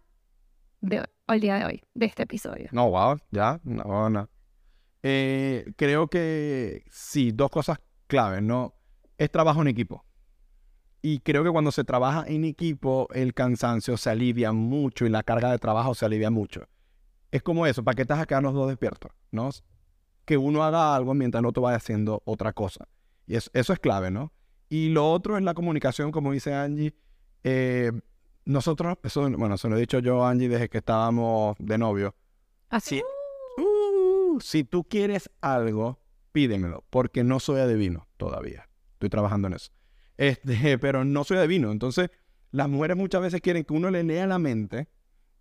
de 0.81 1.01
hoy, 1.01 1.07
el 1.29 1.41
día 1.41 1.57
de 1.57 1.65
hoy, 1.65 1.83
de 1.95 2.07
este 2.07 2.23
episodio. 2.25 2.69
No, 2.73 2.91
wow, 2.91 3.19
ya, 3.31 3.61
no, 3.65 4.11
no. 4.11 4.29
Eh, 5.03 5.73
creo 5.77 6.09
que 6.09 6.85
sí, 6.91 7.33
dos 7.33 7.51
cosas 7.51 7.79
claves, 8.07 8.43
¿no? 8.43 8.75
Es 9.19 9.31
trabajo 9.31 9.63
en 9.63 9.69
equipo. 9.69 10.05
Y 11.03 11.21
creo 11.21 11.43
que 11.43 11.51
cuando 11.51 11.73
se 11.73 11.85
trabaja 11.85 12.25
en 12.27 12.45
equipo, 12.45 13.09
el 13.15 13.33
cansancio 13.33 13.97
se 13.97 14.11
alivia 14.11 14.53
mucho 14.53 15.07
y 15.07 15.09
la 15.09 15.23
carga 15.23 15.51
de 15.51 15.59
trabajo 15.59 15.95
se 15.95 16.05
alivia 16.05 16.31
mucho. 16.31 16.69
Es 17.31 17.43
como 17.43 17.67
eso, 17.67 17.83
¿para 17.83 17.95
qué 17.95 18.03
estás 18.03 18.19
a 18.19 18.27
quedar 18.27 18.43
los 18.43 18.53
dos 18.53 18.69
despiertos? 18.69 19.13
¿No? 19.31 19.49
Que 20.27 20.37
uno 20.37 20.63
haga 20.63 20.95
algo 20.95 21.15
mientras 21.15 21.41
el 21.41 21.47
otro 21.47 21.63
vaya 21.63 21.77
haciendo 21.77 22.23
otra 22.27 22.53
cosa. 22.53 22.87
Y 23.27 23.37
es- 23.37 23.51
eso 23.55 23.73
es 23.73 23.79
clave, 23.79 24.11
¿no? 24.11 24.33
Y 24.69 24.91
lo 24.91 25.11
otro 25.11 25.39
es 25.39 25.43
la 25.43 25.55
comunicación, 25.55 26.11
como 26.13 26.33
dice 26.33 26.53
Angie. 26.55 26.95
Eh, 27.45 27.93
nosotros, 28.51 28.99
eso, 29.05 29.31
bueno, 29.31 29.57
se 29.57 29.69
lo 29.69 29.77
he 29.77 29.81
dicho 29.81 30.01
yo 30.01 30.25
a 30.25 30.31
Angie 30.31 30.49
desde 30.49 30.69
que 30.69 30.79
estábamos 30.79 31.57
de 31.59 31.79
novio. 31.79 32.15
Así. 32.69 33.03
Uh, 33.57 34.41
si 34.41 34.65
tú 34.65 34.85
quieres 34.85 35.31
algo, 35.41 36.01
pídemelo, 36.33 36.85
porque 36.91 37.23
no 37.23 37.41
soy 37.41 37.61
adivino 37.61 38.09
todavía. 38.17 38.69
Estoy 38.95 39.09
trabajando 39.09 39.49
en 39.49 39.55
eso. 39.55 39.71
Este, 40.17 40.79
pero 40.79 41.05
no 41.05 41.25
soy 41.25 41.39
adivino. 41.39 41.71
Entonces, 41.71 42.11
las 42.51 42.69
mujeres 42.69 42.97
muchas 42.97 43.23
veces 43.23 43.41
quieren 43.41 43.65
que 43.65 43.73
uno 43.73 43.91
le 43.91 44.03
lea 44.03 44.27
la 44.27 44.39
mente 44.39 44.89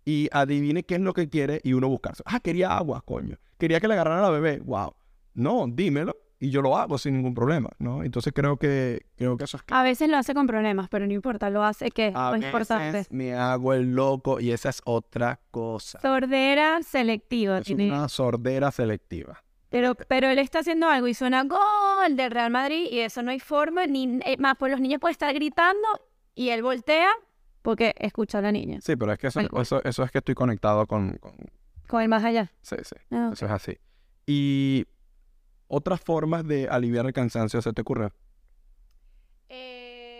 y 0.04 0.28
adivine 0.32 0.84
qué 0.84 0.94
es 0.94 1.00
lo 1.00 1.12
que 1.12 1.28
quiere 1.28 1.60
y 1.64 1.72
uno 1.72 1.88
buscarse. 1.88 2.22
Ah, 2.26 2.40
quería 2.40 2.76
agua, 2.76 3.02
coño. 3.04 3.38
Quería 3.58 3.80
que 3.80 3.88
le 3.88 3.94
agarrara 3.94 4.20
a 4.20 4.22
la 4.22 4.30
bebé. 4.30 4.60
Wow. 4.60 4.94
No, 5.34 5.66
dímelo 5.68 6.16
y 6.42 6.50
yo 6.50 6.62
lo 6.62 6.76
hago 6.78 6.96
sin 6.96 7.14
ningún 7.14 7.34
problema, 7.34 7.68
¿no? 7.78 8.02
Entonces 8.02 8.32
creo 8.34 8.56
que 8.56 9.02
creo 9.16 9.36
que 9.36 9.44
eso 9.44 9.58
es 9.58 9.62
A 9.68 9.82
veces 9.82 10.08
lo 10.08 10.16
hace 10.16 10.32
con 10.34 10.46
problemas, 10.46 10.88
pero 10.88 11.06
no 11.06 11.12
importa, 11.12 11.50
lo 11.50 11.62
hace 11.62 11.90
que 11.90 12.08
es 12.08 12.16
a 12.16 12.30
lo 12.30 12.38
importante. 12.38 12.92
veces 12.98 13.12
me 13.12 13.34
hago 13.34 13.74
el 13.74 13.94
loco 13.94 14.40
y 14.40 14.50
esa 14.50 14.70
es 14.70 14.80
otra 14.86 15.38
cosa. 15.50 16.00
Sordera 16.00 16.82
selectiva. 16.82 17.58
Es 17.58 17.66
tiene. 17.66 17.88
una 17.88 18.08
sordera 18.08 18.70
selectiva. 18.70 19.44
Pero, 19.68 19.94
pero 19.94 20.28
él 20.28 20.38
está 20.40 20.60
haciendo 20.60 20.88
algo 20.88 21.06
y 21.06 21.14
suena 21.14 21.44
gol 21.44 22.16
del 22.16 22.30
Real 22.32 22.50
Madrid 22.50 22.88
y 22.90 23.00
eso 23.00 23.22
no 23.22 23.30
hay 23.30 23.38
forma, 23.38 23.86
ni 23.86 24.18
eh, 24.24 24.36
más, 24.38 24.56
pues 24.58 24.72
los 24.72 24.80
niños 24.80 24.98
pueden 24.98 25.12
estar 25.12 25.32
gritando 25.32 25.86
y 26.34 26.48
él 26.48 26.62
voltea 26.62 27.10
porque 27.62 27.94
escucha 27.98 28.38
a 28.38 28.42
la 28.42 28.50
niña. 28.50 28.78
Sí, 28.80 28.96
pero 28.96 29.12
es 29.12 29.18
que 29.18 29.26
eso, 29.26 29.40
eso, 29.60 29.84
eso 29.84 30.02
es 30.02 30.10
que 30.10 30.18
estoy 30.18 30.34
conectado 30.34 30.86
con, 30.86 31.18
con- 31.18 31.36
Con 31.86 32.00
el 32.02 32.08
más 32.08 32.24
allá. 32.24 32.50
Sí, 32.62 32.76
sí. 32.82 32.96
Ah. 33.10 33.30
Eso 33.32 33.44
es 33.46 33.52
así. 33.52 33.76
Y 34.26 34.86
otras 35.70 36.00
formas 36.00 36.46
de 36.46 36.68
aliviar 36.68 37.06
el 37.06 37.12
cansancio, 37.12 37.62
¿se 37.62 37.72
te 37.72 37.80
ocurre? 37.80 38.10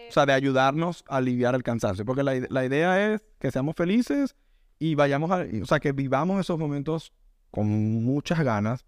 O 0.09 0.13
sea, 0.13 0.27
de 0.27 0.33
ayudarnos 0.33 1.05
a 1.09 1.17
aliviar 1.19 1.55
el 1.55 1.63
cansancio. 1.63 2.05
Porque 2.05 2.23
la, 2.23 2.35
la 2.49 2.65
idea 2.65 3.13
es 3.13 3.23
que 3.39 3.51
seamos 3.51 3.77
felices 3.77 4.37
y 4.79 4.95
vayamos 4.95 5.31
a... 5.31 5.45
O 5.63 5.67
sea, 5.67 5.79
que 5.79 5.93
vivamos 5.93 6.41
esos 6.41 6.59
momentos 6.59 7.13
con 7.51 7.69
muchas 8.05 8.41
ganas, 8.41 8.85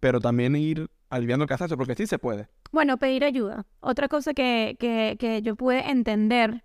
pero 0.00 0.20
también 0.20 0.56
ir 0.56 0.90
aliviando 1.10 1.44
el 1.44 1.48
cansancio, 1.48 1.76
porque 1.76 1.94
sí 1.94 2.06
se 2.06 2.18
puede. 2.18 2.48
Bueno, 2.70 2.98
pedir 2.98 3.24
ayuda. 3.24 3.66
Otra 3.80 4.08
cosa 4.08 4.32
que, 4.32 4.76
que, 4.78 5.16
que 5.18 5.42
yo 5.42 5.56
pude 5.56 5.90
entender 5.90 6.64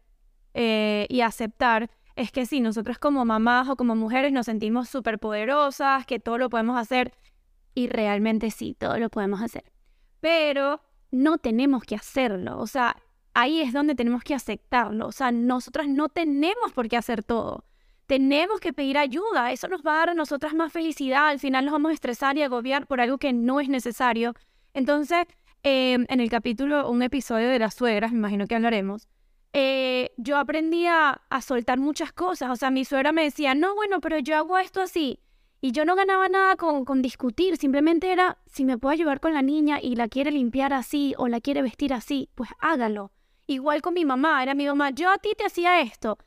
eh, 0.53 1.07
y 1.09 1.21
aceptar 1.21 1.89
es 2.15 2.31
que 2.31 2.45
sí, 2.45 2.61
nosotras 2.61 2.99
como 2.99 3.25
mamás 3.25 3.69
o 3.69 3.75
como 3.75 3.95
mujeres 3.95 4.31
nos 4.31 4.45
sentimos 4.45 4.87
súper 4.89 5.17
poderosas, 5.19 6.05
que 6.05 6.19
todo 6.19 6.37
lo 6.37 6.49
podemos 6.49 6.77
hacer 6.77 7.13
y 7.73 7.87
realmente 7.87 8.51
sí, 8.51 8.75
todo 8.77 8.97
lo 8.99 9.09
podemos 9.09 9.41
hacer. 9.41 9.63
Pero 10.19 10.81
no 11.11 11.37
tenemos 11.37 11.83
que 11.83 11.95
hacerlo, 11.95 12.59
o 12.59 12.67
sea, 12.67 12.95
ahí 13.33 13.61
es 13.61 13.73
donde 13.73 13.95
tenemos 13.95 14.23
que 14.23 14.33
aceptarlo, 14.33 15.07
o 15.07 15.11
sea, 15.11 15.31
nosotras 15.31 15.87
no 15.87 16.09
tenemos 16.09 16.71
por 16.73 16.87
qué 16.87 16.97
hacer 16.97 17.23
todo. 17.23 17.65
Tenemos 18.05 18.59
que 18.59 18.73
pedir 18.73 18.97
ayuda, 18.97 19.51
eso 19.51 19.67
nos 19.67 19.81
va 19.81 19.93
a 19.93 19.97
dar 19.99 20.09
a 20.09 20.13
nosotras 20.13 20.53
más 20.53 20.73
felicidad, 20.73 21.27
al 21.27 21.39
final 21.39 21.65
nos 21.65 21.71
vamos 21.71 21.91
a 21.91 21.93
estresar 21.93 22.37
y 22.37 22.43
agobiar 22.43 22.85
por 22.85 22.99
algo 22.99 23.17
que 23.17 23.31
no 23.33 23.59
es 23.59 23.69
necesario. 23.69 24.33
Entonces, 24.73 25.25
em, 25.63 26.05
en 26.09 26.19
el 26.19 26.29
capítulo, 26.29 26.89
un 26.89 27.01
episodio 27.01 27.47
de 27.47 27.59
las 27.59 27.75
suegras, 27.75 28.11
me 28.11 28.17
imagino 28.17 28.45
que 28.47 28.55
hablaremos, 28.55 29.07
eh, 29.53 30.11
yo 30.17 30.37
aprendí 30.37 30.87
a, 30.87 31.21
soltar 31.41 31.77
muchas 31.79 32.11
cosas. 32.11 32.49
O 32.49 32.55
sea, 32.55 32.71
mi 32.71 32.85
suegra 32.85 33.11
me 33.11 33.23
decía, 33.23 33.53
no, 33.53 33.75
bueno, 33.75 34.01
pero 34.01 34.17
yo 34.19 34.35
hago 34.35 34.57
esto 34.57 34.81
así. 34.81 35.19
Y 35.63 35.71
yo 35.71 35.85
no 35.85 35.95
ganaba 35.95 36.27
nada 36.27 36.57
con, 36.57 36.83
con 36.83 37.01
discutir, 37.01 37.55
simplemente 37.55 38.11
era, 38.11 38.37
si 38.47 38.65
me 38.65 38.77
puedo 38.77 38.91
ayudar 38.91 39.21
con 39.21 39.33
la 39.33 39.41
niña 39.41 39.79
y 39.81 39.95
la 39.95 40.09
quiere 40.09 40.29
limpiar 40.29 40.73
así 40.73 41.15
o 41.17 41.29
la 41.29 41.39
quiere 41.39 41.61
vestir 41.61 41.93
así, 41.93 42.29
pues 42.35 42.49
hágalo. 42.59 43.13
Igual 43.47 43.81
con 43.81 43.93
mi 43.93 44.03
mamá, 44.03 44.43
era 44.43 44.55
mi 44.55 44.65
mamá, 44.65 44.89
yo 44.89 45.09
a 45.09 45.19
ti 45.19 45.29
te 45.37 45.45
hacía 45.45 45.79
esto. 45.79 46.17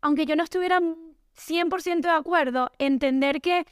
Aunque 0.00 0.26
yo 0.26 0.36
no 0.36 0.44
estuviera 0.44 0.78
100% 0.78 2.02
de 2.02 2.10
acuerdo, 2.10 2.70
entender 2.78 3.40
que 3.40 3.66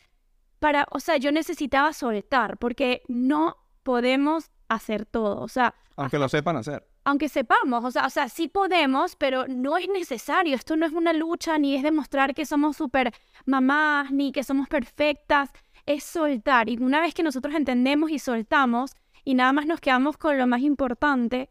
para, 0.59 0.89
o 0.91 0.99
sea, 0.99 1.19
yo 1.19 1.31
necesitaba 1.31 1.93
soltar, 1.93 2.59
porque 2.59 3.03
no 3.07 3.59
podemos 3.85 4.51
hacer 4.67 5.07
todo. 5.07 5.41
O 5.41 5.47
sea, 5.47 5.77
aunque 5.95 6.19
lo 6.19 6.29
sepan 6.29 6.57
hacer 6.57 6.85
aunque 7.05 7.29
sepamos, 7.29 7.85
o 7.85 7.91
sea, 7.91 8.07
o 8.07 8.11
sea, 8.11 8.29
sí 8.29 8.49
podemos, 8.49 9.17
pero 9.17 9.47
no 9.49 9.77
es 9.77 9.89
necesario. 9.89 10.55
Esto 10.55 10.77
no 10.77 10.87
es 10.87 10.93
una 10.93 11.13
lucha, 11.13 11.59
ni 11.59 11.75
es 11.75 11.83
demostrar 11.83 12.35
que 12.35 12.47
somos 12.47 12.77
súper 12.77 13.13
mamás, 13.45 14.13
ni 14.13 14.31
que 14.33 14.45
somos 14.45 14.69
perfectas. 14.69 15.51
Es 15.85 16.05
soltar. 16.05 16.69
Y 16.69 16.79
una 16.79 17.01
vez 17.01 17.13
que 17.13 17.25
nosotros 17.25 17.55
entendemos 17.55 18.11
y 18.11 18.21
soltamos, 18.21 18.93
y 19.25 19.35
nada 19.35 19.53
más 19.53 19.67
nos 19.67 19.81
quedamos 19.81 20.17
con 20.17 20.39
lo 20.39 20.47
más 20.47 20.61
importante, 20.61 21.51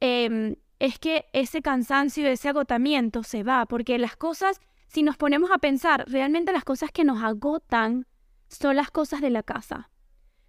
em, 0.00 0.56
es 0.80 0.98
que 0.98 1.26
ese 1.32 1.62
cansancio, 1.62 2.26
ese 2.26 2.48
agotamiento 2.48 3.22
se 3.22 3.42
va, 3.44 3.66
porque 3.66 3.98
las 3.98 4.16
cosas, 4.16 4.60
si 4.88 5.02
nos 5.02 5.16
ponemos 5.16 5.50
a 5.52 5.58
pensar, 5.58 6.04
realmente 6.08 6.52
las 6.52 6.64
cosas 6.64 6.90
que 6.90 7.04
nos 7.04 7.22
agotan 7.22 8.06
son 8.48 8.76
las 8.76 8.90
cosas 8.90 9.20
de 9.20 9.30
la 9.30 9.42
casa. 9.42 9.90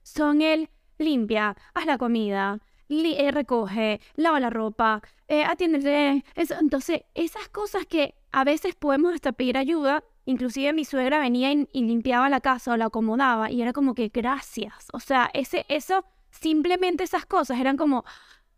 Son 0.03 0.41
el 0.41 0.69
limpia, 0.97 1.55
haz 1.73 1.85
la 1.85 1.97
comida, 1.97 2.59
eh, 2.89 3.32
recoge, 3.32 4.02
lava 4.15 4.39
la 4.39 4.49
ropa, 4.49 5.02
eh, 5.28 5.43
atiende. 5.43 6.23
Eso. 6.36 6.56
Entonces, 6.60 7.02
esas 7.13 7.47
cosas 7.49 7.86
que 7.86 8.15
a 8.32 8.43
veces 8.43 8.75
podemos 8.75 9.13
hasta 9.13 9.32
pedir 9.32 9.58
ayuda, 9.58 10.04
inclusive 10.25 10.73
mi 10.73 10.86
suegra 10.86 11.19
venía 11.19 11.52
y, 11.52 11.67
limpiaba 11.73 12.30
la 12.30 12.41
casa 12.41 12.73
o 12.73 12.78
la 12.78 12.86
acomodaba 12.86 13.52
y 13.52 13.62
era 13.62 13.73
como 13.73 13.93
que 13.93 14.10
gracias. 14.10 14.88
O 14.93 14.99
sea, 14.99 15.30
ese, 15.34 15.65
eso, 15.69 16.04
simplemente 16.32 17.04
esas 17.04 17.25
cosas 17.25 17.60
eran 17.60 17.78
como, 17.78 18.06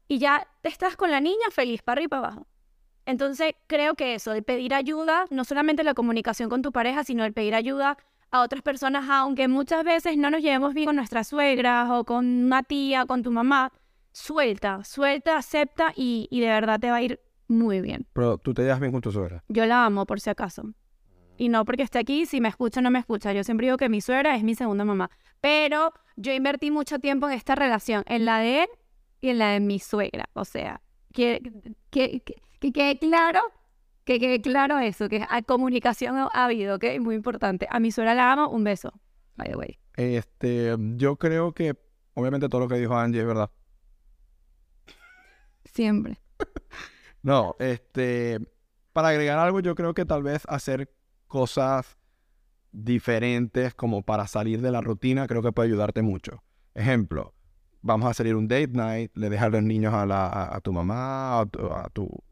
y 0.08 0.20
ya 0.20 0.48
te 0.62 0.70
estás 0.70 0.96
con 0.96 1.12
la 1.12 1.20
niña 1.20 1.52
feliz, 1.52 1.82
para 1.82 2.00
arriba 2.00 2.06
y 2.06 2.10
para 2.10 2.28
abajo. 2.28 2.48
Entonces, 3.06 3.56
creo 3.68 3.96
que 3.96 4.16
eso, 4.16 4.32
de 4.32 4.42
pedir 4.42 4.74
ayuda, 4.74 5.26
no 5.30 5.44
solamente 5.44 5.84
la 5.84 5.94
comunicación 5.94 6.50
con 6.50 6.62
tu 6.62 6.72
pareja, 6.72 7.04
sino 7.04 7.26
el 7.26 7.34
pedir 7.34 7.56
ayuda 7.56 7.98
a 8.32 8.42
otras 8.42 8.62
personas, 8.62 9.10
aunque 9.10 9.48
muchas 9.48 9.84
veces 9.84 10.18
no 10.18 10.30
nos 10.30 10.42
llevemos 10.42 10.74
bien 10.74 10.86
con 10.86 10.96
nuestras 10.96 11.28
suegras 11.28 11.90
o 11.92 12.06
con 12.06 12.46
una 12.46 12.64
tía, 12.64 13.06
con 13.06 13.24
tu 13.24 13.32
mamá, 13.32 13.74
suelta, 14.12 14.84
suelta, 14.84 15.38
acepta 15.38 15.94
y, 15.96 16.28
de 16.32 16.48
verdad 16.48 16.80
te 16.80 16.90
va 16.90 16.98
a 16.98 17.02
ir 17.02 17.22
muy 17.48 17.82
bien. 17.82 18.08
Pero 18.14 18.38
tú 18.38 18.54
te 18.54 18.64
llevas 18.64 18.80
bien 18.80 18.92
con 18.92 19.02
tu 19.02 19.12
suegra. 19.12 19.44
Yo 19.48 19.66
la 19.66 19.86
amo, 19.86 20.06
por 20.06 20.20
si 20.20 20.30
acaso. 20.30 20.64
Y 21.38 21.50
no 21.50 21.66
porque 21.66 21.84
esté 21.84 22.00
aquí, 22.00 22.26
si 22.26 22.40
me 22.40 22.50
escucha 22.50 22.80
o 22.80 22.84
no 22.84 22.92
me 22.92 23.00
escucha. 23.00 23.34
Yo 23.34 23.44
siempre 23.44 23.68
digo 23.68 23.78
que 23.78 23.90
mi 23.90 24.02
suegra 24.02 24.36
es 24.36 24.44
mi 24.44 24.56
segunda 24.56 24.86
mamá. 24.86 25.10
Pero 25.42 25.92
yo 26.16 26.34
invertí 26.34 26.72
mucho 26.72 27.00
tiempo 27.00 27.28
en 27.28 27.34
esta 27.34 27.56
relación, 27.56 28.04
en 28.06 28.26
la 28.26 28.40
de 28.40 28.64
él 28.64 28.70
y 29.22 29.30
en 29.30 29.40
la 29.40 29.52
de 29.52 29.60
mi 29.60 29.80
suegra. 29.80 30.30
O 30.34 30.46
sea, 30.46 30.82
que, 31.14 31.42
que, 31.90 32.22
que, 32.60 32.72
quede 32.72 33.00
claro, 33.00 33.42
que 34.04 34.20
quede 34.20 34.40
claro 34.42 34.78
eso, 34.80 35.10
que 35.10 35.26
comunicación 35.48 36.16
ha 36.18 36.46
habido, 36.46 36.76
¿ok? 36.76 36.86
Muy 37.00 37.16
importante. 37.16 37.68
A 37.70 37.80
mi 37.80 37.92
suegra 37.92 38.14
la 38.14 38.32
amo, 38.32 38.50
un 38.50 38.64
beso, 38.64 38.94
by 39.36 39.50
the 39.50 39.56
way. 39.56 39.80
Este, 39.96 40.76
yo 40.96 41.16
creo 41.18 41.54
que, 41.54 41.76
obviamente 42.14 42.50
todo 42.50 42.62
lo 42.62 42.68
que 42.68 42.76
dijo 42.76 42.96
Angie 42.96 43.22
es 43.22 43.28
verdad. 43.28 43.50
Siempre. 45.74 46.20
no, 47.24 47.56
este, 47.60 48.40
para 48.94 49.10
agregar 49.10 49.40
algo, 49.40 49.60
yo 49.60 49.76
creo 49.76 49.94
que 49.94 50.06
tal 50.06 50.24
vez 50.24 50.44
hacer 50.48 50.92
cosas 51.28 51.98
diferentes 52.72 53.74
como 53.74 54.04
para 54.04 54.28
salir 54.28 54.62
de 54.62 54.72
la 54.72 54.82
rutina, 54.82 55.28
creo 55.28 55.42
que 55.42 55.52
puede 55.52 55.70
ayudarte 55.70 56.02
mucho. 56.02 56.44
Ejemplo, 56.74 57.34
vamos 57.82 58.10
a 58.10 58.14
salir 58.14 58.36
un 58.36 58.48
date 58.48 58.72
night, 58.74 59.12
le 59.16 59.30
dejas 59.30 59.52
los 59.52 59.64
niños 59.64 59.94
a, 59.94 60.06
la, 60.06 60.50
a, 60.54 60.60
tu 60.62 60.72
mamá, 60.72 61.42
a 61.42 61.46
tu, 61.46 61.68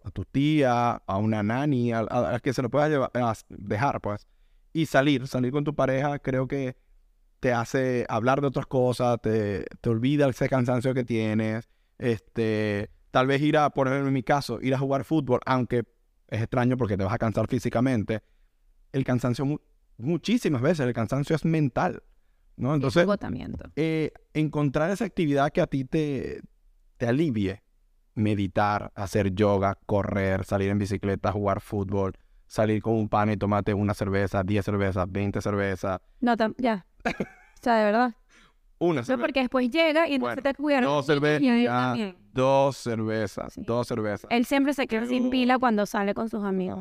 a 0.04 0.12
tu, 0.12 0.25
tía, 0.25 0.91
a 1.06 1.17
una 1.17 1.43
nani, 1.43 1.91
a, 1.93 2.39
que 2.41 2.54
se 2.54 2.62
lo 2.62 2.69
puedas 2.69 2.89
llevar, 2.89 3.12
dejar, 3.49 4.02
pues. 4.02 4.28
Y 4.71 4.86
salir, 4.86 5.28
salir 5.28 5.52
con 5.52 5.63
tu 5.63 5.75
pareja, 5.75 6.19
creo 6.19 6.47
que 6.47 6.78
te 7.39 7.54
hace 7.54 8.06
hablar 8.10 8.41
de 8.41 8.47
otras 8.47 8.65
cosas, 8.65 9.19
te, 9.21 9.65
te 9.82 9.89
olvida 9.89 10.28
ese 10.30 10.47
cansancio 10.47 10.93
que 10.93 11.04
tienes, 11.04 11.69
este, 11.97 12.91
Tal 13.12 13.28
vez 13.28 13.41
ir 13.41 13.58
a, 13.58 13.69
por 13.69 13.88
ejemplo, 13.88 14.08
en 14.08 14.13
mi 14.13 14.24
caso, 14.24 14.60
ir 14.62 14.74
a 14.74 14.78
jugar 14.78 15.04
fútbol, 15.04 15.39
aunque 15.45 15.84
es 16.28 16.41
extraño 16.41 16.78
porque 16.78 16.98
te 16.98 17.04
vas 17.04 17.13
a 17.13 17.17
cansar 17.17 17.48
físicamente, 17.48 18.22
el 18.91 19.04
cansancio 19.04 19.60
muchísimas 19.98 20.62
veces, 20.62 20.86
el 20.86 20.93
cansancio 20.93 21.36
es 21.36 21.45
mental, 21.45 22.04
¿no? 22.56 22.76
Entonces, 22.76 23.08
eh, 23.76 24.12
encontrar 24.34 24.91
esa 24.91 25.06
actividad 25.06 25.52
que 25.52 25.62
a 25.62 25.67
ti 25.67 25.86
te, 25.86 26.41
te 26.98 27.08
alivie, 27.08 27.63
meditar, 28.15 28.91
hacer 28.95 29.34
yoga, 29.34 29.78
correr, 29.86 30.45
salir 30.45 30.69
en 30.69 30.78
bicicleta, 30.78 31.32
jugar 31.32 31.62
fútbol, 31.62 32.13
salir 32.48 32.82
con 32.82 32.93
un 32.93 33.10
pan 33.10 33.32
y 33.32 33.38
tomarte 33.38 33.74
una 33.74 33.93
cerveza, 33.93 34.43
10 34.43 34.65
cervezas, 34.65 35.06
20 35.10 35.41
cervezas. 35.41 36.02
No, 36.19 36.36
ya. 36.58 36.86
o 37.06 37.62
sea, 37.62 37.76
de 37.78 37.86
verdad. 37.86 38.15
Una 38.80 39.04
cerveza. 39.04 39.26
porque 39.26 39.39
después 39.42 39.70
llega 39.70 40.08
y 40.08 40.18
no 40.18 40.34
se 40.34 40.42
te 40.42 40.54
cuida. 40.54 40.82
Dos 40.82 41.06
cervezas. 41.06 42.15
Dos 42.34 42.78
cervezas. 42.78 43.54
Dos 43.58 43.88
cervezas. 43.88 44.28
Él 44.32 44.46
siempre 44.46 44.74
se 44.74 44.88
queda 44.88 45.06
sin 45.06 45.30
pila 45.30 45.60
cuando 45.60 45.86
sale 45.86 46.13
con 46.13 46.30
sus 46.30 46.44
amigos. 46.44 46.80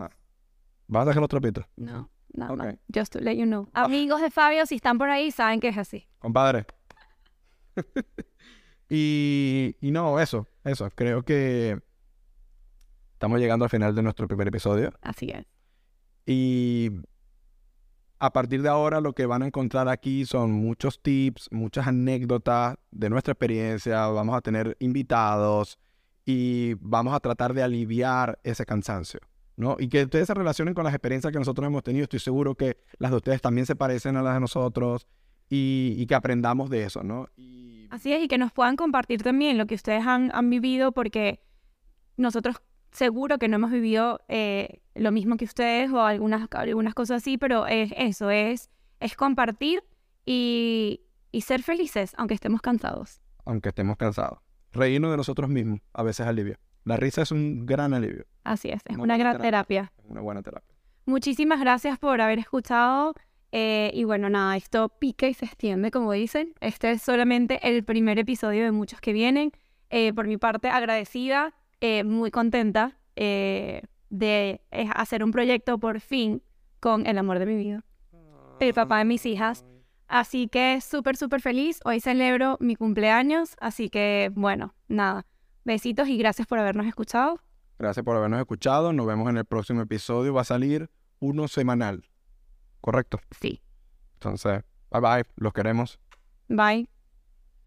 ¿Vas 0.86 1.02
a 1.02 1.06
dejar 1.06 1.20
los 1.20 1.28
trapitos? 1.28 1.64
No, 1.76 2.08
no, 2.32 2.52
okay. 2.54 2.78
Just 2.94 3.12
to 3.12 3.20
let 3.20 3.34
you 3.36 3.44
know. 3.44 3.68
Ah. 3.74 3.84
Amigos 3.84 4.22
de 4.22 4.30
Fabio, 4.30 4.64
si 4.64 4.76
están 4.76 4.96
por 4.96 5.10
ahí, 5.10 5.30
saben 5.30 5.60
que 5.60 5.68
es 5.68 5.76
así. 5.76 6.06
Compadre. 6.18 6.66
y, 8.88 9.76
y 9.80 9.90
no, 9.90 10.18
eso, 10.20 10.46
eso. 10.64 10.88
Creo 10.94 11.22
que 11.22 11.78
estamos 13.12 13.40
llegando 13.40 13.64
al 13.64 13.70
final 13.70 13.94
de 13.94 14.02
nuestro 14.02 14.26
primer 14.28 14.48
episodio. 14.48 14.92
Así 15.02 15.30
es. 15.30 15.44
Y 16.24 16.90
a 18.20 18.32
partir 18.32 18.62
de 18.62 18.68
ahora 18.68 19.00
lo 19.00 19.12
que 19.12 19.26
van 19.26 19.42
a 19.42 19.46
encontrar 19.46 19.88
aquí 19.88 20.26
son 20.26 20.52
muchos 20.52 21.00
tips, 21.00 21.48
muchas 21.52 21.86
anécdotas 21.86 22.76
de 22.90 23.10
nuestra 23.10 23.32
experiencia, 23.32 24.06
vamos 24.08 24.36
a 24.36 24.40
tener 24.40 24.76
invitados 24.80 25.78
y 26.24 26.74
vamos 26.80 27.14
a 27.14 27.20
tratar 27.20 27.54
de 27.54 27.62
aliviar 27.62 28.38
ese 28.42 28.66
cansancio, 28.66 29.20
¿no? 29.56 29.76
Y 29.78 29.88
que 29.88 30.02
ustedes 30.02 30.26
se 30.26 30.34
relacionen 30.34 30.74
con 30.74 30.84
las 30.84 30.94
experiencias 30.94 31.32
que 31.32 31.38
nosotros 31.38 31.66
hemos 31.66 31.82
tenido, 31.82 32.04
estoy 32.04 32.18
seguro 32.18 32.54
que 32.54 32.78
las 32.98 33.12
de 33.12 33.16
ustedes 33.18 33.40
también 33.40 33.66
se 33.66 33.76
parecen 33.76 34.16
a 34.16 34.22
las 34.22 34.34
de 34.34 34.40
nosotros 34.40 35.06
y, 35.48 36.04
que 36.06 36.14
aprendamos 36.14 36.70
de 36.70 36.84
eso, 36.84 37.02
¿no? 37.02 37.28
Así 37.90 38.12
es, 38.12 38.22
y 38.22 38.28
que 38.28 38.36
nos 38.36 38.52
puedan 38.52 38.76
compartir 38.76 39.22
también 39.22 39.56
lo 39.56 39.66
que 39.66 39.74
ustedes 39.74 40.06
han, 40.06 40.30
han 40.34 40.50
vivido 40.50 40.92
porque 40.92 41.40
nosotros 42.16 42.56
seguro 42.90 43.38
que 43.38 43.48
no 43.48 43.56
hemos 43.56 43.70
vivido 43.70 44.20
eh, 44.28 44.80
lo 44.94 45.12
mismo 45.12 45.36
que 45.36 45.44
ustedes 45.44 45.90
o 45.90 46.00
algunas, 46.00 46.48
algunas 46.52 46.94
cosas 46.94 47.22
así, 47.22 47.38
pero 47.38 47.66
es 47.66 47.92
eso, 47.96 48.30
es, 48.30 48.70
es 49.00 49.16
compartir 49.16 49.82
y, 50.26 51.04
ser 51.40 51.62
felices, 51.62 52.12
aunque 52.16 52.34
estemos 52.34 52.60
cansados. 52.60 53.20
Aunque 53.44 53.70
estemos 53.70 53.96
cansados. 53.96 54.40
Reírnos 54.72 55.10
de 55.12 55.16
nosotros 55.16 55.48
mismos 55.48 55.80
a 55.92 56.02
veces 56.02 56.26
alivia. 56.26 56.58
La 56.84 56.96
risa 56.96 57.22
es 57.22 57.30
un 57.30 57.64
gran 57.64 57.94
alivio. 57.94 58.26
Así 58.44 58.70
es, 58.70 58.82
es 58.86 58.96
una, 58.96 59.16
gran 59.16 59.38
terapia. 59.38 59.92
Una 60.04 60.20
buena 60.20 60.42
terapia. 60.42 60.74
Muchísimas 61.06 61.60
gracias 61.60 61.98
por 61.98 62.20
haber 62.20 62.38
escuchado. 62.38 63.14
Eh, 63.52 63.90
y 63.94 64.04
bueno, 64.04 64.28
nada, 64.28 64.56
esto 64.56 64.90
pica 64.90 65.26
y 65.26 65.34
se 65.34 65.46
extiende, 65.46 65.90
como 65.90 66.12
dicen. 66.12 66.52
Este 66.60 66.90
es 66.90 67.02
solamente 67.02 67.60
el 67.62 67.84
primer 67.84 68.18
episodio 68.18 68.64
de 68.64 68.72
muchos 68.72 69.00
que 69.00 69.12
vienen. 69.12 69.52
Eh, 69.90 70.12
por 70.12 70.26
mi 70.26 70.36
parte, 70.36 70.68
agradecida 70.68 71.54
eh, 71.80 72.04
muy 72.04 72.30
contenta 72.30 72.98
eh, 73.16 73.82
de 74.10 74.60
hacer 74.94 75.22
un 75.24 75.32
proyecto 75.32 75.78
por 75.78 76.00
fin 76.00 76.42
con 76.80 77.06
el 77.06 77.18
amor 77.18 77.38
de 77.38 77.46
mi 77.46 77.56
vida, 77.56 77.84
el 78.60 78.74
papá 78.74 78.98
de 78.98 79.04
mis 79.04 79.26
hijas, 79.26 79.64
Así 80.08 80.48
que 80.48 80.80
súper, 80.80 81.16
súper 81.16 81.42
feliz. 81.42 81.80
Hoy 81.84 82.00
celebro 82.00 82.56
mi 82.60 82.76
cumpleaños, 82.76 83.56
así 83.60 83.90
que 83.90 84.32
bueno, 84.34 84.74
nada. 84.88 85.26
Besitos 85.64 86.08
y 86.08 86.16
gracias 86.16 86.48
por 86.48 86.58
habernos 86.58 86.86
escuchado. 86.86 87.40
Gracias 87.78 88.04
por 88.04 88.16
habernos 88.16 88.40
escuchado. 88.40 88.94
Nos 88.94 89.06
vemos 89.06 89.28
en 89.28 89.36
el 89.36 89.44
próximo 89.44 89.82
episodio. 89.82 90.32
Va 90.32 90.40
a 90.40 90.44
salir 90.44 90.90
uno 91.20 91.46
semanal. 91.46 92.08
¿Correcto? 92.80 93.20
Sí. 93.38 93.60
Entonces, 94.14 94.64
bye 94.90 95.00
bye. 95.00 95.24
Los 95.36 95.52
queremos. 95.52 96.00
Bye. 96.48 96.88